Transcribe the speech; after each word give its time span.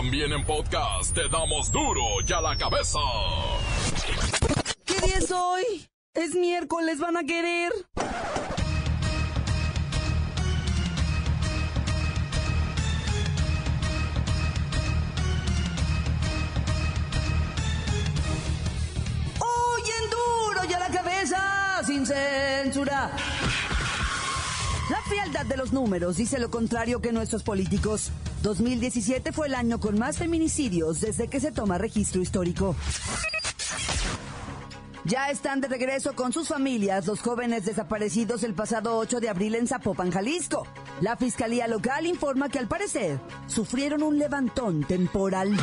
También 0.00 0.32
en 0.32 0.42
podcast 0.46 1.14
te 1.14 1.28
damos 1.28 1.70
duro 1.70 2.00
y 2.26 2.32
a 2.32 2.40
la 2.40 2.56
cabeza. 2.56 2.98
¿Qué 4.86 4.94
día 4.94 5.16
es 5.18 5.30
hoy? 5.30 5.62
Es 6.14 6.34
miércoles, 6.34 6.98
van 6.98 7.18
a 7.18 7.24
querer. 7.24 7.70
Hoy 19.38 19.82
en 19.82 20.10
duro 20.10 20.64
y 20.66 20.72
a 20.72 20.78
la 20.78 20.88
cabeza, 20.88 21.82
sin 21.86 22.06
censura. 22.06 23.10
La 24.88 25.02
frialdad 25.02 25.44
de 25.44 25.58
los 25.58 25.74
números 25.74 26.16
dice 26.16 26.38
lo 26.38 26.50
contrario 26.50 27.02
que 27.02 27.12
nuestros 27.12 27.42
políticos. 27.42 28.10
2017 28.42 29.32
fue 29.32 29.48
el 29.48 29.54
año 29.54 29.78
con 29.80 29.98
más 29.98 30.18
feminicidios 30.18 31.00
desde 31.00 31.28
que 31.28 31.40
se 31.40 31.52
toma 31.52 31.78
registro 31.78 32.22
histórico. 32.22 32.74
Ya 35.04 35.30
están 35.30 35.60
de 35.60 35.68
regreso 35.68 36.14
con 36.14 36.32
sus 36.32 36.48
familias 36.48 37.06
los 37.06 37.20
jóvenes 37.20 37.64
desaparecidos 37.64 38.42
el 38.42 38.54
pasado 38.54 38.98
8 38.98 39.20
de 39.20 39.28
abril 39.28 39.54
en 39.54 39.66
Zapopan, 39.66 40.10
Jalisco. 40.10 40.66
La 41.00 41.16
Fiscalía 41.16 41.66
Local 41.66 42.06
informa 42.06 42.48
que 42.48 42.58
al 42.58 42.68
parecer 42.68 43.18
sufrieron 43.46 44.02
un 44.02 44.18
levantón 44.18 44.84
temporal. 44.84 45.56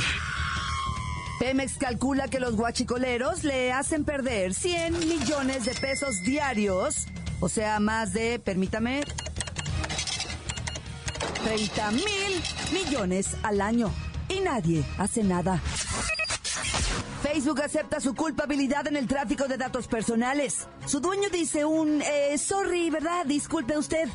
Pemex 1.40 1.78
calcula 1.78 2.28
que 2.28 2.40
los 2.40 2.56
guachicoleros 2.56 3.44
le 3.44 3.72
hacen 3.72 4.04
perder 4.04 4.56
100 4.56 5.08
millones 5.08 5.66
de 5.66 5.76
pesos 5.76 6.24
diarios, 6.24 7.06
o 7.40 7.48
sea, 7.48 7.80
más 7.80 8.14
de, 8.14 8.40
permítame, 8.40 9.02
30 11.52 11.92
mil 11.92 12.04
millones 12.74 13.38
al 13.42 13.62
año. 13.62 13.90
Y 14.28 14.42
nadie 14.42 14.84
hace 14.98 15.24
nada. 15.24 15.62
Facebook 17.24 17.62
acepta 17.62 18.02
su 18.02 18.14
culpabilidad 18.16 18.86
en 18.88 18.98
el 18.98 19.08
tráfico 19.08 19.48
de 19.48 19.56
datos 19.56 19.88
personales. 19.88 20.68
Su 20.86 21.00
dueño 21.00 21.30
dice 21.30 21.64
un, 21.64 22.02
eh, 22.02 22.38
sorry, 22.38 22.90
¿verdad? 22.90 23.26
Disculpe 23.26 23.78
usted. 23.78 24.10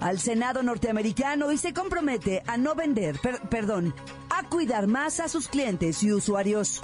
Al 0.00 0.20
Senado 0.20 0.62
norteamericano 0.62 1.50
y 1.52 1.56
se 1.56 1.72
compromete 1.72 2.42
a 2.46 2.58
no 2.58 2.74
vender, 2.74 3.18
per- 3.18 3.40
perdón, 3.48 3.94
a 4.28 4.46
cuidar 4.50 4.86
más 4.86 5.20
a 5.20 5.28
sus 5.28 5.48
clientes 5.48 6.02
y 6.02 6.12
usuarios. 6.12 6.82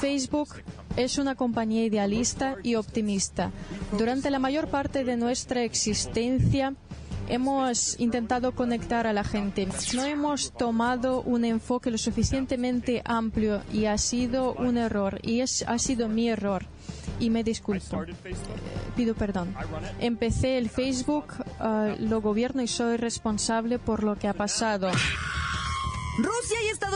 Facebook 0.00 0.48
es 0.96 1.18
una 1.18 1.34
compañía 1.34 1.84
idealista 1.84 2.56
y 2.62 2.76
optimista. 2.76 3.50
Durante 3.98 4.30
la 4.30 4.38
mayor 4.38 4.68
parte 4.68 5.04
de 5.04 5.18
nuestra 5.18 5.62
existencia 5.62 6.74
hemos 7.28 7.98
intentado 8.00 8.52
conectar 8.52 9.06
a 9.06 9.12
la 9.12 9.24
gente. 9.24 9.68
No 9.94 10.04
hemos 10.04 10.52
tomado 10.52 11.22
un 11.22 11.44
enfoque 11.44 11.90
lo 11.90 11.98
suficientemente 11.98 13.02
amplio 13.04 13.62
y 13.72 13.86
ha 13.86 13.98
sido 13.98 14.54
un 14.54 14.76
error 14.76 15.18
y 15.22 15.40
es, 15.40 15.64
ha 15.66 15.78
sido 15.78 16.08
mi 16.08 16.28
error. 16.28 16.64
Y 17.20 17.30
me 17.30 17.44
disculpo. 17.44 18.04
Pido 18.96 19.14
perdón. 19.14 19.54
Empecé 20.00 20.58
el 20.58 20.68
Facebook, 20.68 21.26
eh, 21.60 21.96
lo 22.00 22.20
gobierno 22.20 22.62
y 22.62 22.68
soy 22.68 22.96
responsable 22.96 23.78
por 23.78 24.02
lo 24.02 24.16
que 24.16 24.28
ha 24.28 24.34
pasado. 24.34 24.90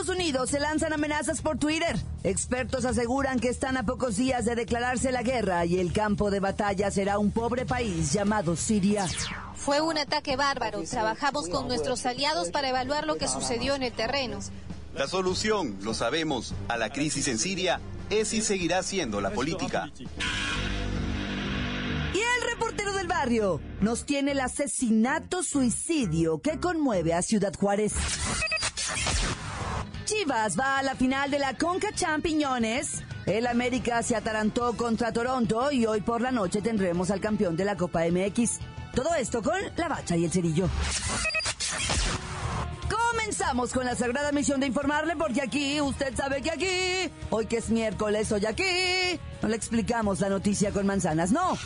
Estados 0.06 0.22
Unidos 0.22 0.50
se 0.50 0.60
lanzan 0.60 0.92
amenazas 0.92 1.42
por 1.42 1.58
Twitter. 1.58 1.96
Expertos 2.22 2.84
aseguran 2.84 3.40
que 3.40 3.48
están 3.48 3.76
a 3.76 3.82
pocos 3.82 4.16
días 4.16 4.44
de 4.44 4.54
declararse 4.54 5.10
la 5.10 5.24
guerra 5.24 5.66
y 5.66 5.80
el 5.80 5.92
campo 5.92 6.30
de 6.30 6.38
batalla 6.38 6.92
será 6.92 7.18
un 7.18 7.32
pobre 7.32 7.66
país 7.66 8.12
llamado 8.12 8.54
Siria. 8.54 9.08
Fue 9.56 9.80
un 9.80 9.98
ataque 9.98 10.36
bárbaro. 10.36 10.84
Trabajamos 10.84 11.48
con 11.48 11.66
nuestros 11.66 12.06
aliados 12.06 12.50
para 12.50 12.68
evaluar 12.68 13.04
lo 13.04 13.16
que 13.16 13.26
sucedió 13.26 13.74
en 13.74 13.82
el 13.82 13.92
terreno. 13.92 14.38
La 14.94 15.08
solución, 15.08 15.76
lo 15.82 15.92
sabemos, 15.92 16.54
a 16.68 16.76
la 16.76 16.92
crisis 16.92 17.26
en 17.26 17.41
Siria 17.41 17.80
es 18.08 18.32
y 18.32 18.42
seguirá 18.42 18.84
siendo 18.84 19.20
la 19.20 19.30
política. 19.30 19.91
Y 22.14 22.19
el 22.19 22.48
reportero 22.48 22.92
del 22.92 23.08
barrio 23.08 23.60
nos 23.81 24.06
tiene 24.06 24.32
el 24.32 24.41
asesinato 24.41 25.42
suicidio 25.42 26.41
que 26.41 26.60
conmueve 26.60 27.12
a 27.12 27.22
Ciudad 27.22 27.52
Juárez. 27.58 27.94
Chivas 30.06 30.56
va 30.56 30.78
a 30.78 30.83
la 30.84 30.94
final 30.94 31.33
de 31.33 31.41
la 31.41 31.55
Conca 31.55 31.89
Champiñones. 31.93 33.03
El 33.27 33.49
América 33.49 34.05
se 34.05 34.15
atarantó 34.15 34.77
contra 34.77 35.12
Toronto 35.12 35.72
y 35.72 35.84
hoy 35.84 36.00
por 36.00 36.21
la 36.21 36.31
noche 36.31 36.62
tendremos 36.62 37.11
al 37.11 37.21
campeón 37.21 37.56
de 37.56 37.65
la 37.65 37.77
Copa 37.77 38.05
MX. 38.09 38.61
Todo 38.94 39.12
esto 39.17 39.43
con 39.43 39.59
la 39.77 39.89
bacha 39.89 40.17
y 40.17 40.25
el 40.25 40.31
cerillo. 40.31 40.69
Comenzamos 42.89 43.72
con 43.72 43.84
la 43.84 43.97
sagrada 43.97 44.31
misión 44.31 44.61
de 44.61 44.69
informarle 44.69 45.17
porque 45.17 45.43
aquí, 45.43 45.81
usted 45.81 46.15
sabe 46.17 46.41
que 46.41 46.53
aquí, 46.53 47.12
hoy 47.31 47.47
que 47.47 47.56
es 47.56 47.69
miércoles, 47.69 48.31
hoy 48.31 48.47
aquí, 48.47 49.19
no 49.43 49.49
le 49.49 49.56
explicamos 49.56 50.21
la 50.21 50.28
noticia 50.28 50.71
con 50.71 50.87
manzanas, 50.87 51.33
no. 51.33 51.59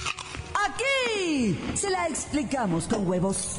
Aquí 0.67 1.61
se 1.75 1.91
la 1.91 2.09
explicamos 2.09 2.87
con 2.87 3.07
huevos. 3.07 3.59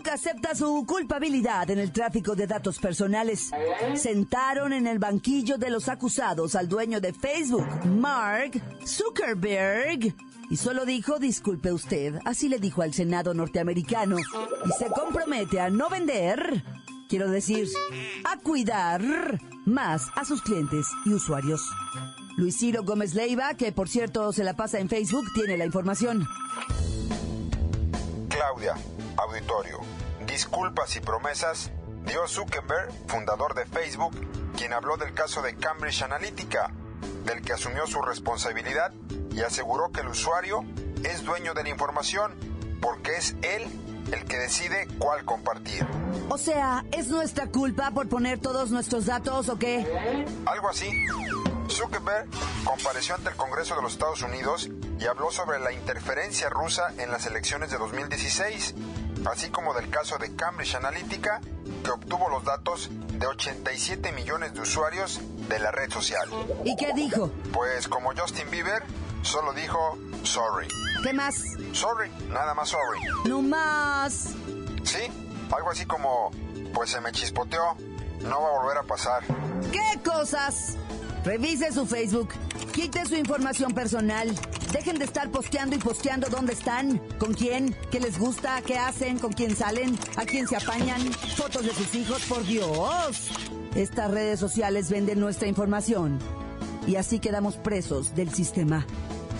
Facebook 0.00 0.10
acepta 0.10 0.54
su 0.54 0.84
culpabilidad 0.86 1.68
en 1.70 1.78
el 1.78 1.92
tráfico 1.92 2.34
de 2.34 2.46
datos 2.46 2.78
personales. 2.78 3.50
Sentaron 3.94 4.72
en 4.72 4.86
el 4.86 4.98
banquillo 4.98 5.58
de 5.58 5.68
los 5.68 5.88
acusados 5.88 6.54
al 6.54 6.68
dueño 6.68 7.00
de 7.00 7.12
Facebook, 7.12 7.66
Mark 7.84 8.62
Zuckerberg. 8.86 10.14
Y 10.48 10.56
solo 10.56 10.86
dijo, 10.86 11.18
disculpe 11.18 11.72
usted, 11.72 12.18
así 12.24 12.48
le 12.48 12.58
dijo 12.58 12.82
al 12.82 12.94
Senado 12.94 13.34
norteamericano. 13.34 14.16
Y 14.18 14.72
se 14.78 14.86
compromete 14.86 15.60
a 15.60 15.68
no 15.68 15.90
vender, 15.90 16.64
quiero 17.08 17.30
decir, 17.30 17.68
a 18.24 18.38
cuidar 18.38 19.02
más 19.66 20.06
a 20.16 20.24
sus 20.24 20.40
clientes 20.40 20.86
y 21.04 21.12
usuarios. 21.12 21.62
Luis 22.36 22.56
Ciro 22.58 22.84
Gómez 22.84 23.14
Leiva, 23.14 23.54
que 23.54 23.70
por 23.72 23.88
cierto 23.88 24.32
se 24.32 24.44
la 24.44 24.56
pasa 24.56 24.78
en 24.78 24.88
Facebook, 24.88 25.26
tiene 25.34 25.58
la 25.58 25.66
información. 25.66 26.26
Claudia, 28.30 28.74
auditorio, 29.20 29.78
disculpas 30.26 30.96
y 30.96 31.00
promesas 31.00 31.70
dio 32.06 32.26
Zuckerberg, 32.26 32.90
fundador 33.06 33.54
de 33.54 33.66
Facebook, 33.66 34.14
quien 34.56 34.72
habló 34.72 34.96
del 34.96 35.14
caso 35.14 35.42
de 35.42 35.54
Cambridge 35.54 36.02
Analytica, 36.02 36.72
del 37.24 37.42
que 37.42 37.52
asumió 37.52 37.86
su 37.86 38.00
responsabilidad 38.02 38.92
y 39.32 39.42
aseguró 39.42 39.90
que 39.90 40.00
el 40.00 40.08
usuario 40.08 40.64
es 41.04 41.24
dueño 41.24 41.54
de 41.54 41.62
la 41.62 41.68
información 41.68 42.34
porque 42.80 43.16
es 43.16 43.36
él 43.42 43.68
el 44.12 44.24
que 44.24 44.38
decide 44.38 44.88
cuál 44.98 45.24
compartir. 45.24 45.86
O 46.28 46.38
sea, 46.38 46.84
¿es 46.92 47.08
nuestra 47.08 47.46
culpa 47.46 47.90
por 47.90 48.08
poner 48.08 48.38
todos 48.38 48.70
nuestros 48.70 49.06
datos 49.06 49.48
o 49.48 49.58
qué? 49.58 50.26
Algo 50.46 50.68
así. 50.68 50.90
Zuckerberg 51.68 52.28
compareció 52.64 53.14
ante 53.14 53.30
el 53.30 53.36
Congreso 53.36 53.76
de 53.76 53.82
los 53.82 53.92
Estados 53.92 54.22
Unidos 54.22 54.68
y 54.98 55.06
habló 55.06 55.30
sobre 55.30 55.60
la 55.60 55.72
interferencia 55.72 56.48
rusa 56.48 56.92
en 56.98 57.10
las 57.12 57.26
elecciones 57.26 57.70
de 57.70 57.78
2016, 57.78 58.74
así 59.26 59.50
como 59.50 59.74
del 59.74 59.90
caso 59.90 60.18
de 60.18 60.34
Cambridge 60.34 60.74
Analytica, 60.74 61.40
que 61.84 61.90
obtuvo 61.90 62.28
los 62.28 62.44
datos 62.44 62.90
de 62.90 63.26
87 63.26 64.12
millones 64.12 64.54
de 64.54 64.60
usuarios 64.60 65.20
de 65.48 65.58
la 65.58 65.70
red 65.70 65.90
social. 65.90 66.28
¿Y 66.64 66.76
qué 66.76 66.92
dijo? 66.94 67.30
Pues 67.52 67.88
como 67.88 68.12
Justin 68.16 68.50
Bieber, 68.50 68.82
solo 69.22 69.52
dijo 69.52 69.98
sorry. 70.22 70.68
¿Qué 71.02 71.12
más? 71.12 71.36
Sorry, 71.72 72.10
nada 72.28 72.54
más 72.54 72.68
sorry. 72.68 73.00
No 73.24 73.42
más. 73.42 74.34
Sí, 74.84 75.00
algo 75.54 75.70
así 75.70 75.86
como, 75.86 76.30
pues 76.74 76.90
se 76.90 77.00
me 77.00 77.12
chispoteó, 77.12 77.76
no 78.22 78.42
va 78.42 78.48
a 78.48 78.58
volver 78.58 78.78
a 78.78 78.82
pasar. 78.82 79.22
¿Qué 79.72 80.00
cosas? 80.04 80.76
Revise 81.24 81.72
su 81.72 81.86
Facebook, 81.86 82.30
quite 82.72 83.04
su 83.04 83.14
información 83.14 83.72
personal, 83.72 84.30
dejen 84.72 84.98
de 84.98 85.04
estar 85.04 85.30
posteando 85.30 85.76
y 85.76 85.78
posteando 85.78 86.28
dónde 86.28 86.52
están, 86.52 86.98
con 87.18 87.34
quién, 87.34 87.74
qué 87.90 88.00
les 88.00 88.18
gusta, 88.18 88.62
qué 88.62 88.78
hacen, 88.78 89.18
con 89.18 89.32
quién 89.32 89.56
salen, 89.56 89.98
a 90.16 90.24
quién 90.24 90.46
se 90.46 90.56
apañan, 90.56 91.00
fotos 91.36 91.64
de 91.64 91.74
sus 91.74 91.94
hijos, 91.94 92.22
por 92.26 92.44
Dios. 92.44 93.30
Estas 93.74 94.10
redes 94.10 94.40
sociales 94.40 94.90
venden 94.90 95.20
nuestra 95.20 95.48
información 95.48 96.18
y 96.86 96.96
así 96.96 97.18
quedamos 97.18 97.56
presos 97.56 98.14
del 98.14 98.32
sistema. 98.32 98.86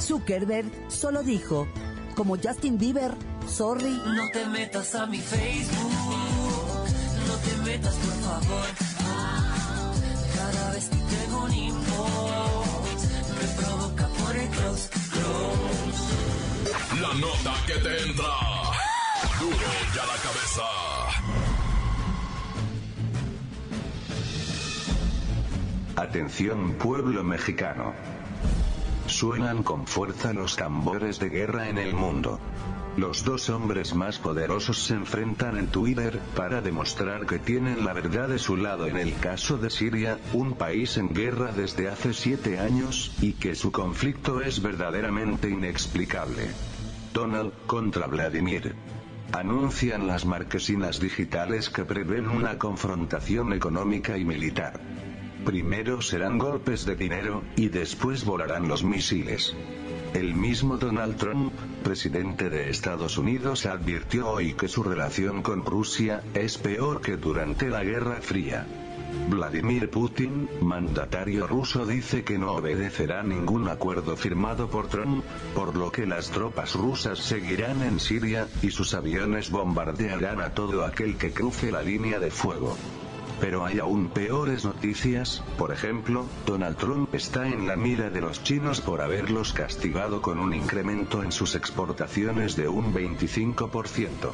Zuckerberg 0.00 0.70
solo 0.88 1.22
dijo, 1.22 1.66
como 2.14 2.36
Justin 2.36 2.78
Bieber, 2.78 3.14
sorry. 3.48 3.90
No 3.90 4.30
te 4.32 4.46
metas 4.46 4.94
a 4.94 5.06
mi 5.06 5.18
Facebook, 5.18 5.92
no 7.26 7.34
te 7.36 7.56
metas 7.70 7.94
por 7.94 8.14
favor. 8.22 8.89
La 17.00 17.14
nota 17.14 17.54
que 17.66 17.74
te 17.74 18.02
entra. 18.02 18.26
Duro 19.40 19.56
la 19.96 20.16
cabeza. 20.22 20.62
Atención 25.96 26.74
pueblo 26.74 27.24
mexicano. 27.24 27.94
Suenan 29.06 29.62
con 29.62 29.86
fuerza 29.86 30.34
los 30.34 30.56
tambores 30.56 31.18
de 31.18 31.30
guerra 31.30 31.70
en 31.70 31.78
el 31.78 31.94
mundo. 31.94 32.38
Los 32.98 33.24
dos 33.24 33.48
hombres 33.48 33.94
más 33.94 34.18
poderosos 34.18 34.84
se 34.84 34.92
enfrentan 34.92 35.56
en 35.56 35.68
Twitter, 35.68 36.20
para 36.36 36.60
demostrar 36.60 37.24
que 37.24 37.38
tienen 37.38 37.86
la 37.86 37.94
verdad 37.94 38.28
de 38.28 38.38
su 38.38 38.58
lado 38.58 38.86
en 38.86 38.98
el 38.98 39.14
caso 39.16 39.56
de 39.56 39.70
Siria, 39.70 40.18
un 40.34 40.52
país 40.52 40.98
en 40.98 41.14
guerra 41.14 41.50
desde 41.52 41.88
hace 41.88 42.12
siete 42.12 42.58
años, 42.58 43.12
y 43.22 43.32
que 43.32 43.54
su 43.54 43.72
conflicto 43.72 44.42
es 44.42 44.60
verdaderamente 44.60 45.48
inexplicable. 45.48 46.50
Donald 47.12 47.52
contra 47.66 48.06
Vladimir. 48.06 48.74
Anuncian 49.32 50.06
las 50.06 50.24
marquesinas 50.24 51.00
digitales 51.00 51.68
que 51.70 51.84
prevén 51.84 52.28
una 52.28 52.58
confrontación 52.58 53.52
económica 53.52 54.16
y 54.16 54.24
militar. 54.24 54.80
Primero 55.44 56.02
serán 56.02 56.38
golpes 56.38 56.84
de 56.84 56.96
dinero, 56.96 57.42
y 57.56 57.68
después 57.68 58.24
volarán 58.24 58.68
los 58.68 58.84
misiles. 58.84 59.54
El 60.14 60.34
mismo 60.34 60.76
Donald 60.76 61.16
Trump, 61.16 61.52
presidente 61.82 62.50
de 62.50 62.70
Estados 62.70 63.16
Unidos, 63.16 63.66
advirtió 63.66 64.28
hoy 64.28 64.54
que 64.54 64.68
su 64.68 64.82
relación 64.82 65.42
con 65.42 65.64
Rusia 65.64 66.22
es 66.34 66.58
peor 66.58 67.00
que 67.00 67.16
durante 67.16 67.68
la 67.68 67.84
Guerra 67.84 68.20
Fría. 68.20 68.66
Vladimir 69.28 69.90
Putin, 69.90 70.48
mandatario 70.60 71.46
ruso, 71.46 71.86
dice 71.86 72.24
que 72.24 72.38
no 72.38 72.52
obedecerá 72.52 73.22
ningún 73.22 73.68
acuerdo 73.68 74.16
firmado 74.16 74.68
por 74.68 74.88
Trump, 74.88 75.24
por 75.54 75.76
lo 75.76 75.92
que 75.92 76.06
las 76.06 76.30
tropas 76.30 76.74
rusas 76.74 77.18
seguirán 77.18 77.82
en 77.82 78.00
Siria, 78.00 78.48
y 78.62 78.70
sus 78.70 78.94
aviones 78.94 79.50
bombardearán 79.50 80.40
a 80.40 80.52
todo 80.54 80.84
aquel 80.84 81.16
que 81.16 81.32
cruce 81.32 81.70
la 81.70 81.82
línea 81.82 82.18
de 82.18 82.30
fuego. 82.30 82.76
Pero 83.40 83.64
hay 83.64 83.78
aún 83.78 84.08
peores 84.08 84.64
noticias, 84.64 85.42
por 85.56 85.72
ejemplo, 85.72 86.26
Donald 86.44 86.76
Trump 86.76 87.14
está 87.14 87.48
en 87.48 87.66
la 87.66 87.76
mira 87.76 88.10
de 88.10 88.20
los 88.20 88.42
chinos 88.42 88.82
por 88.82 89.00
haberlos 89.00 89.54
castigado 89.54 90.20
con 90.20 90.38
un 90.38 90.52
incremento 90.52 91.22
en 91.22 91.32
sus 91.32 91.54
exportaciones 91.54 92.54
de 92.56 92.68
un 92.68 92.92
25%. 92.92 94.32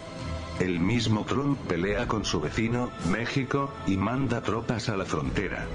El 0.58 0.80
mismo 0.80 1.24
Trump 1.26 1.58
pelea 1.68 2.08
con 2.08 2.24
su 2.24 2.40
vecino, 2.40 2.90
México, 3.10 3.70
y 3.86 3.98
manda 3.98 4.40
tropas 4.40 4.88
a 4.88 4.96
la 4.96 5.04
frontera. 5.04 5.66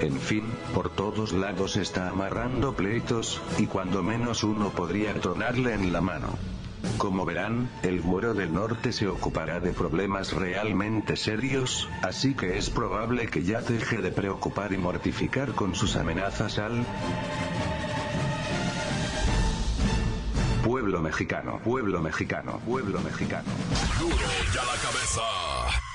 En 0.00 0.20
fin, 0.20 0.44
por 0.74 0.90
todos 0.90 1.32
lados 1.32 1.76
está 1.76 2.10
amarrando 2.10 2.74
pleitos, 2.74 3.40
y 3.56 3.66
cuando 3.66 4.02
menos 4.02 4.44
uno 4.44 4.68
podría 4.68 5.14
tronarle 5.14 5.72
en 5.72 5.94
la 5.94 6.02
mano. 6.02 6.28
Como 6.98 7.24
verán, 7.24 7.70
el 7.82 8.00
güero 8.02 8.34
del 8.34 8.52
norte 8.52 8.92
se 8.92 9.08
ocupará 9.08 9.60
de 9.60 9.72
problemas 9.72 10.32
realmente 10.32 11.16
serios, 11.16 11.88
así 12.02 12.34
que 12.34 12.58
es 12.58 12.70
probable 12.70 13.28
que 13.28 13.42
ya 13.42 13.62
deje 13.62 13.98
de 13.98 14.12
preocupar 14.12 14.72
y 14.72 14.78
mortificar 14.78 15.52
con 15.52 15.74
sus 15.74 15.96
amenazas 15.96 16.58
al 16.58 16.84
mexicano, 21.08 21.58
pueblo 21.64 22.02
mexicano, 22.02 22.60
pueblo 22.66 23.00
mexicano. 23.00 23.50
Duro 23.98 24.28
ya 24.54 24.62
la 24.62 24.76
cabeza. 24.84 25.87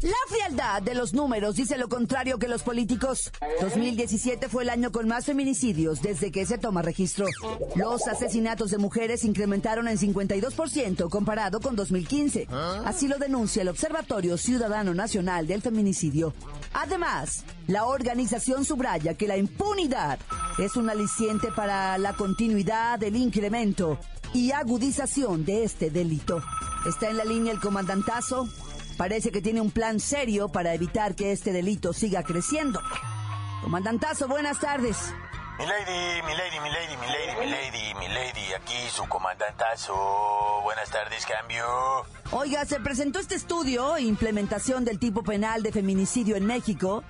La 0.00 0.12
frialdad 0.28 0.80
de 0.80 0.94
los 0.94 1.12
números 1.12 1.56
dice 1.56 1.76
lo 1.76 1.88
contrario 1.88 2.38
que 2.38 2.46
los 2.46 2.62
políticos. 2.62 3.32
2017 3.60 4.48
fue 4.48 4.62
el 4.62 4.70
año 4.70 4.92
con 4.92 5.08
más 5.08 5.26
feminicidios 5.26 6.00
desde 6.00 6.30
que 6.30 6.46
se 6.46 6.56
toma 6.56 6.82
registro. 6.82 7.26
Los 7.74 8.06
asesinatos 8.06 8.70
de 8.70 8.78
mujeres 8.78 9.24
incrementaron 9.24 9.88
en 9.88 9.98
52% 9.98 11.10
comparado 11.10 11.58
con 11.58 11.74
2015. 11.74 12.46
Así 12.84 13.08
lo 13.08 13.18
denuncia 13.18 13.62
el 13.62 13.68
Observatorio 13.70 14.36
Ciudadano 14.36 14.94
Nacional 14.94 15.48
del 15.48 15.62
Feminicidio. 15.62 16.32
Además, 16.74 17.44
la 17.66 17.86
organización 17.86 18.64
subraya 18.64 19.14
que 19.14 19.26
la 19.26 19.36
impunidad 19.36 20.20
es 20.58 20.76
un 20.76 20.90
aliciente 20.90 21.48
para 21.50 21.98
la 21.98 22.12
continuidad 22.12 23.00
del 23.00 23.16
incremento 23.16 23.98
y 24.32 24.52
agudización 24.52 25.44
de 25.44 25.64
este 25.64 25.90
delito. 25.90 26.40
Está 26.86 27.10
en 27.10 27.16
la 27.16 27.24
línea 27.24 27.52
el 27.52 27.58
comandantazo. 27.58 28.48
Parece 28.98 29.30
que 29.30 29.40
tiene 29.40 29.60
un 29.60 29.70
plan 29.70 30.00
serio 30.00 30.48
para 30.48 30.74
evitar 30.74 31.14
que 31.14 31.30
este 31.30 31.52
delito 31.52 31.92
siga 31.92 32.24
creciendo. 32.24 32.80
Comandantazo, 33.62 34.26
buenas 34.26 34.58
tardes. 34.58 35.14
Mi 35.56 35.66
lady, 35.66 36.22
mi 36.26 36.34
lady, 36.36 36.60
mi 36.60 36.70
lady, 36.70 36.96
mi 36.96 37.06
lady, 37.06 37.40
mi 37.40 37.50
lady, 37.50 37.94
mi 37.94 38.08
lady, 38.08 38.52
aquí 38.54 38.74
su 38.90 39.04
comandantazo. 39.08 39.94
Buenas 40.64 40.90
tardes, 40.90 41.24
cambio. 41.26 41.64
Oiga, 42.32 42.64
se 42.64 42.80
presentó 42.80 43.20
este 43.20 43.36
estudio, 43.36 43.98
implementación 43.98 44.84
del 44.84 44.98
tipo 44.98 45.22
penal 45.22 45.62
de 45.62 45.70
feminicidio 45.70 46.34
en 46.34 46.46
México, 46.46 47.04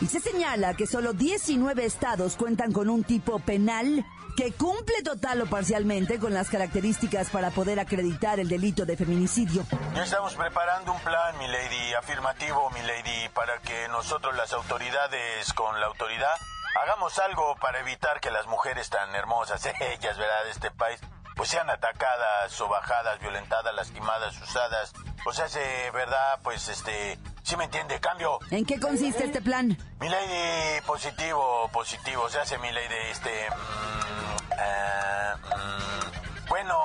y 0.00 0.06
se 0.06 0.20
señala 0.20 0.74
que 0.74 0.86
solo 0.86 1.12
19 1.12 1.84
estados 1.84 2.36
cuentan 2.36 2.72
con 2.72 2.88
un 2.88 3.04
tipo 3.04 3.38
penal 3.38 4.04
que 4.36 4.52
cumple 4.52 5.02
total 5.02 5.42
o 5.42 5.46
parcialmente 5.46 6.18
con 6.18 6.34
las 6.34 6.50
características 6.50 7.30
para 7.30 7.50
poder 7.50 7.80
acreditar 7.80 8.40
el 8.40 8.48
delito 8.48 8.84
de 8.84 8.96
feminicidio. 8.96 9.64
Ya 9.94 10.02
estamos 10.02 10.34
preparando 10.34 10.92
un 10.92 11.00
plan, 11.00 11.38
mi 11.38 11.46
lady, 11.48 11.94
afirmativo, 11.94 12.70
mi 12.70 12.80
lady, 12.82 13.28
para 13.34 13.58
que 13.58 13.88
nosotros 13.88 14.36
las 14.36 14.52
autoridades 14.52 15.52
con 15.52 15.80
la 15.80 15.86
autoridad 15.86 16.34
hagamos 16.82 17.18
algo 17.18 17.56
para 17.60 17.80
evitar 17.80 18.20
que 18.20 18.30
las 18.30 18.46
mujeres 18.46 18.90
tan 18.90 19.14
hermosas, 19.14 19.64
ellas, 19.80 20.18
¿verdad?, 20.18 20.44
de 20.44 20.50
este 20.50 20.70
país, 20.70 21.00
pues 21.34 21.48
sean 21.50 21.68
atacadas, 21.68 22.52
sobajadas, 22.52 23.18
violentadas, 23.20 23.74
lastimadas, 23.74 24.40
usadas. 24.40 24.92
O 25.26 25.32
sea, 25.32 25.48
se, 25.48 25.90
¿verdad? 25.90 26.38
Pues 26.42 26.68
este, 26.68 27.18
¿sí 27.42 27.56
me 27.56 27.64
entiende? 27.64 27.98
Cambio. 28.00 28.38
¿En 28.50 28.64
qué 28.64 28.78
consiste 28.78 29.24
este 29.24 29.40
plan? 29.40 29.76
Mi 30.00 30.08
lady, 30.08 30.80
positivo, 30.86 31.68
positivo. 31.72 32.28
Se 32.28 32.38
hace 32.40 32.58
mi 32.58 32.70
lady, 32.70 32.94
este. 33.10 33.50
mm, 33.50 34.52
ah, 34.58 35.36
mm, 35.56 36.48
bueno, 36.48 36.78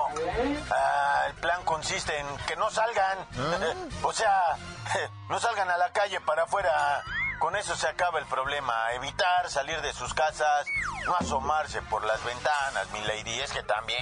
ah, 0.72 1.25
el 1.28 1.34
plan 1.36 1.63
consiste 1.63 2.18
en 2.18 2.25
que 2.48 2.56
no 2.56 2.69
salgan. 2.72 3.18
o 4.04 4.13
sea, 4.13 4.56
no 5.30 5.40
salgan 5.40 5.69
a 5.69 5.78
la 5.78 5.92
calle 5.92 6.19
para 6.21 6.44
afuera. 6.44 7.04
Con 7.40 7.56
eso 7.56 7.76
se 7.76 7.88
acaba 7.88 8.19
el 8.19 8.26
problema. 8.26 8.74
Evitar 8.94 9.50
salir 9.50 9.80
de 9.81 9.94
sus 9.94 10.14
casas, 10.14 10.68
no 11.06 11.16
asomarse 11.16 11.81
por 11.84 12.04
las 12.06 12.24
ventanas, 12.24 12.90
mi 12.92 13.00
lady. 13.02 13.40
Es 13.40 13.52
que 13.54 13.64
también 13.64 14.02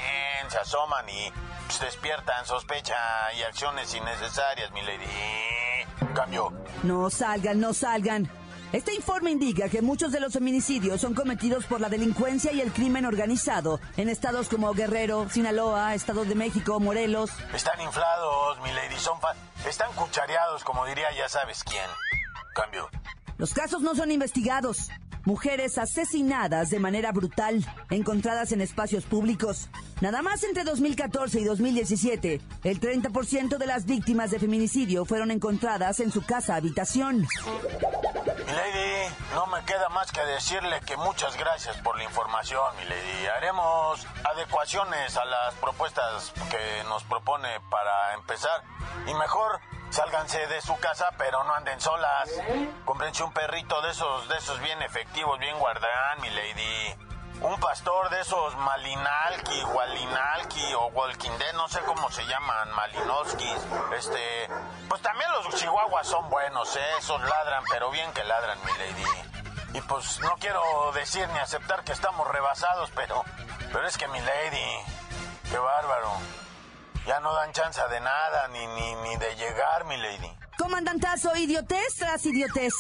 se 0.50 0.58
asoman 0.58 1.08
y 1.08 1.32
pues, 1.68 1.80
despiertan 1.80 2.46
sospecha 2.48 2.96
y 3.38 3.44
acciones 3.44 3.94
innecesarias, 3.94 4.72
mi 4.72 4.82
lady. 4.82 5.06
Cambio. 6.16 6.52
No 6.84 7.10
salgan, 7.12 7.60
no 7.60 7.74
salgan. 7.74 8.30
Este 8.74 8.94
informe 8.94 9.32
indica 9.32 9.70
que 9.70 9.82
muchos 9.82 10.12
de 10.12 10.20
los 10.20 10.34
feminicidios 10.34 11.00
son 11.00 11.14
cometidos 11.14 11.66
por 11.66 11.80
la 11.80 11.88
delincuencia 11.88 12.52
y 12.52 12.60
el 12.60 12.74
crimen 12.74 13.06
organizado 13.06 13.80
en 13.96 14.10
estados 14.10 14.50
como 14.50 14.74
Guerrero, 14.74 15.30
Sinaloa, 15.30 15.94
Estado 15.94 16.26
de 16.26 16.36
México, 16.36 16.78
Morelos. 16.80 17.30
Están 17.54 17.80
inflados, 17.82 18.60
mi 18.62 18.72
lady. 18.74 18.98
Son 18.98 19.22
fa- 19.22 19.36
Están 19.66 19.94
cuchareados, 19.94 20.64
como 20.66 20.86
diría 20.86 21.08
ya 21.16 21.30
sabes 21.30 21.64
quién. 21.64 21.86
Cambio. 22.56 22.90
Los 23.38 23.54
casos 23.54 23.82
no 23.82 23.96
son 23.96 24.12
investigados. 24.12 24.90
Mujeres 25.24 25.78
asesinadas 25.78 26.70
de 26.70 26.80
manera 26.80 27.12
brutal, 27.12 27.64
encontradas 27.90 28.52
en 28.52 28.62
espacios 28.62 29.04
públicos. 29.04 29.70
Nada 30.02 30.22
más 30.22 30.44
entre 30.44 30.64
2014 30.64 31.42
y 31.42 31.44
2017, 31.44 32.42
el 32.64 32.80
30% 32.80 33.58
de 33.58 33.66
las 33.68 33.86
víctimas 33.86 34.32
de 34.32 34.40
feminicidio 34.40 35.06
fueron 35.06 35.32
encontradas 35.32 36.00
en 36.00 36.12
su 36.12 36.26
casa 36.26 36.56
habitación. 36.56 37.28
Lady, 38.48 39.14
no 39.34 39.46
me 39.48 39.64
queda 39.66 39.90
más 39.90 40.12
que 40.12 40.22
decirle 40.22 40.80
que 40.86 40.96
muchas 40.96 41.38
gracias 41.38 41.76
por 41.78 41.98
la 41.98 42.06
información, 42.06 42.76
mi 42.78 42.86
lady. 42.86 43.28
Haremos 43.36 44.08
adecuaciones 44.34 45.18
a 45.18 45.26
las 45.26 45.54
propuestas 45.56 46.32
que 46.50 46.84
nos 46.88 47.04
propone 47.04 47.50
para 47.70 48.14
empezar. 48.16 48.64
Y 49.06 49.14
mejor, 49.14 49.60
sálganse 49.90 50.48
de 50.48 50.62
su 50.62 50.78
casa, 50.80 51.10
pero 51.18 51.44
no 51.44 51.54
anden 51.54 51.80
solas. 51.80 52.30
Cómprense 52.86 53.24
un 53.24 53.32
perrito 53.32 53.82
de 53.82 53.92
esos, 53.92 54.28
de 54.28 54.38
esos 54.38 54.60
bien 54.60 54.82
efectivos, 54.82 55.40
bien 55.40 55.58
guardán, 55.60 56.22
mi 56.22 56.30
lady. 56.30 56.96
Un 57.42 57.60
pastor 57.60 58.10
de 58.10 58.22
esos 58.22 58.56
Malinalki, 58.58 59.64
Walinalki 59.66 60.74
o 60.74 60.88
Walking 60.88 61.38
Dead, 61.38 61.54
no 61.54 61.68
sé 61.68 61.80
cómo 61.82 62.10
se 62.10 62.26
llaman, 62.26 62.72
Malinowskis. 62.72 63.60
Este, 63.96 64.50
pues 64.90 65.02
también 65.04 65.32
los 65.32 65.54
chihuahuas 65.56 66.08
son 66.08 66.28
buenos, 66.32 66.76
¿eh? 66.76 66.98
esos 66.98 67.22
ladran, 67.22 67.64
pero 67.70 67.92
bien 67.92 68.12
que 68.14 68.24
ladran, 68.24 68.58
mi 68.66 68.72
lady. 68.72 69.78
Y 69.78 69.82
pues 69.82 70.20
no 70.22 70.36
quiero 70.40 70.92
decir 70.94 71.28
ni 71.30 71.38
aceptar 71.38 71.84
que 71.84 71.92
estamos 71.92 72.28
rebasados, 72.28 72.90
pero, 72.96 73.24
pero 73.72 73.86
es 73.86 73.98
que 73.98 74.08
mi 74.08 74.20
lady, 74.20 74.84
qué 75.52 75.60
bárbaro. 75.60 76.12
Ya 77.08 77.22
no 77.22 77.34
dan 77.34 77.54
chance 77.54 77.80
de 77.90 78.02
nada, 78.02 78.50
ni, 78.50 79.16
de 79.16 79.36
llegar, 79.38 79.86
mi 79.88 79.96
lady. 79.96 80.30
Comandantazo, 80.58 81.34
idiotez 81.38 81.96
tras 81.98 82.26
idiotez. 82.26 82.74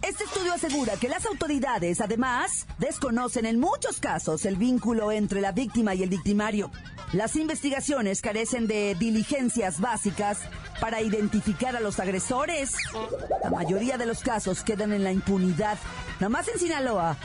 Este 0.00 0.22
estudio 0.22 0.52
asegura 0.52 0.96
que 0.96 1.08
las 1.08 1.26
autoridades, 1.26 2.00
además, 2.00 2.68
desconocen 2.78 3.46
en 3.46 3.58
muchos 3.58 3.98
casos 3.98 4.44
el 4.44 4.54
vínculo 4.54 5.10
entre 5.10 5.40
la 5.40 5.50
víctima 5.50 5.96
y 5.96 6.04
el 6.04 6.08
victimario. 6.08 6.70
Las 7.12 7.34
investigaciones 7.34 8.20
carecen 8.22 8.68
de 8.68 8.94
diligencias 8.94 9.80
básicas 9.80 10.38
para 10.80 11.00
identificar 11.00 11.74
a 11.74 11.80
los 11.80 11.98
agresores. 11.98 12.76
La 13.42 13.50
mayoría 13.50 13.98
de 13.98 14.06
los 14.06 14.22
casos 14.22 14.62
quedan 14.62 14.92
en 14.92 15.02
la 15.02 15.10
impunidad. 15.10 15.78
Nada 16.20 16.28
más 16.30 16.48
en 16.48 16.58
Sinaloa, 16.58 17.16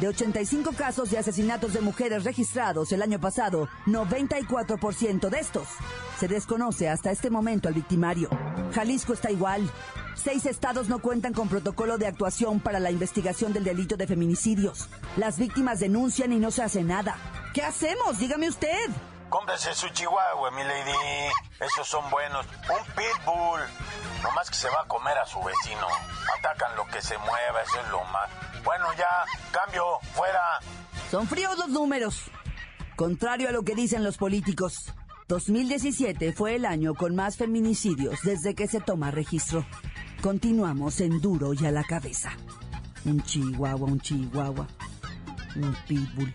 de 0.00 0.08
85 0.08 0.72
casos 0.72 1.10
de 1.10 1.18
asesinatos 1.18 1.72
de 1.72 1.80
mujeres 1.80 2.24
registrados 2.24 2.90
el 2.90 3.02
año 3.02 3.20
pasado, 3.20 3.68
94% 3.86 5.28
de 5.28 5.38
estos 5.38 5.68
se 6.20 6.28
desconoce 6.28 6.86
hasta 6.86 7.10
este 7.10 7.30
momento 7.30 7.68
al 7.68 7.74
victimario. 7.74 8.28
Jalisco 8.74 9.14
está 9.14 9.30
igual. 9.30 9.70
Seis 10.14 10.44
estados 10.44 10.90
no 10.90 10.98
cuentan 10.98 11.32
con 11.32 11.48
protocolo 11.48 11.96
de 11.96 12.06
actuación 12.06 12.60
para 12.60 12.78
la 12.78 12.90
investigación 12.90 13.54
del 13.54 13.64
delito 13.64 13.96
de 13.96 14.06
feminicidios. 14.06 14.90
Las 15.16 15.38
víctimas 15.38 15.80
denuncian 15.80 16.32
y 16.34 16.38
no 16.38 16.50
se 16.50 16.62
hace 16.62 16.82
nada. 16.82 17.16
¿Qué 17.54 17.62
hacemos? 17.62 18.18
Dígame 18.18 18.50
usted. 18.50 18.90
Cómprese 19.30 19.72
su 19.74 19.88
chihuahua, 19.90 20.50
mi 20.50 20.64
lady. 20.64 21.32
Esos 21.60 21.86
son 21.86 22.10
buenos. 22.10 22.44
Un 22.68 22.84
pitbull. 22.94 23.60
Nomás 24.24 24.50
que 24.50 24.56
se 24.56 24.68
va 24.68 24.82
a 24.82 24.88
comer 24.88 25.16
a 25.18 25.24
su 25.24 25.38
vecino. 25.40 25.86
Atacan 26.36 26.74
lo 26.76 26.84
que 26.86 27.00
se 27.00 27.16
mueva, 27.18 27.62
eso 27.64 27.80
es 27.80 27.88
lo 27.90 28.04
más. 28.06 28.28
Bueno, 28.64 28.86
ya, 28.98 29.24
cambio, 29.52 29.84
fuera. 30.14 30.58
Son 31.12 31.28
fríos 31.28 31.56
los 31.58 31.68
números. 31.68 32.24
Contrario 32.96 33.48
a 33.48 33.52
lo 33.52 33.62
que 33.62 33.76
dicen 33.76 34.02
los 34.02 34.18
políticos. 34.18 34.92
2017 35.28 36.32
fue 36.32 36.56
el 36.56 36.66
año 36.66 36.94
con 36.94 37.14
más 37.14 37.36
feminicidios 37.36 38.18
desde 38.24 38.56
que 38.56 38.66
se 38.66 38.80
toma 38.80 39.12
registro. 39.12 39.64
Continuamos 40.22 41.00
en 41.00 41.20
duro 41.20 41.54
y 41.54 41.64
a 41.66 41.70
la 41.70 41.84
cabeza. 41.84 42.32
Un 43.04 43.22
chihuahua, 43.22 43.86
un 43.86 44.00
chihuahua. 44.00 44.66
Un 45.54 45.74
pitbull. 45.86 46.34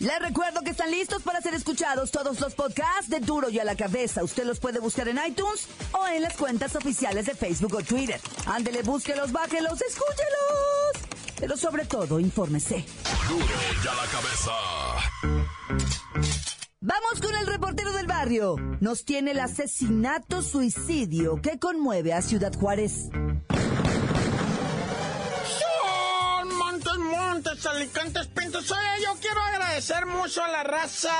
Les 0.00 0.18
recuerdo 0.18 0.62
que 0.62 0.70
están 0.70 0.90
listos 0.90 1.22
para 1.22 1.42
ser 1.42 1.52
escuchados 1.52 2.10
todos 2.10 2.40
los 2.40 2.54
podcasts 2.54 3.10
de 3.10 3.20
Duro 3.20 3.50
y 3.50 3.58
a 3.58 3.64
la 3.64 3.76
Cabeza. 3.76 4.24
Usted 4.24 4.44
los 4.44 4.58
puede 4.58 4.80
buscar 4.80 5.06
en 5.08 5.18
iTunes 5.28 5.68
o 5.92 6.06
en 6.06 6.22
las 6.22 6.38
cuentas 6.38 6.74
oficiales 6.74 7.26
de 7.26 7.34
Facebook 7.34 7.74
o 7.74 7.82
Twitter. 7.82 8.18
Ándele, 8.46 8.82
búsquelos, 8.82 9.30
bájelos, 9.30 9.78
escúchelos. 9.82 11.20
Pero 11.38 11.54
sobre 11.54 11.84
todo, 11.84 12.18
infórmese. 12.18 12.82
Duro 13.28 13.44
y 13.44 13.88
a 13.88 13.94
la 13.94 14.06
cabeza. 14.06 14.52
Vamos 16.80 17.20
con 17.20 17.34
el 17.34 17.46
reportero 17.46 17.92
del 17.92 18.06
barrio. 18.06 18.56
Nos 18.80 19.04
tiene 19.04 19.32
el 19.32 19.40
asesinato 19.40 20.40
suicidio 20.40 21.42
que 21.42 21.58
conmueve 21.58 22.14
a 22.14 22.22
Ciudad 22.22 22.54
Juárez. 22.54 23.10
Montes, 27.30 27.64
alicantes, 27.64 28.26
pintos. 28.26 28.70
Oye, 28.72 29.04
yo 29.04 29.14
quiero 29.20 29.40
agradecer 29.40 30.04
mucho 30.06 30.42
a 30.42 30.48
la 30.48 30.64
raza 30.64 31.12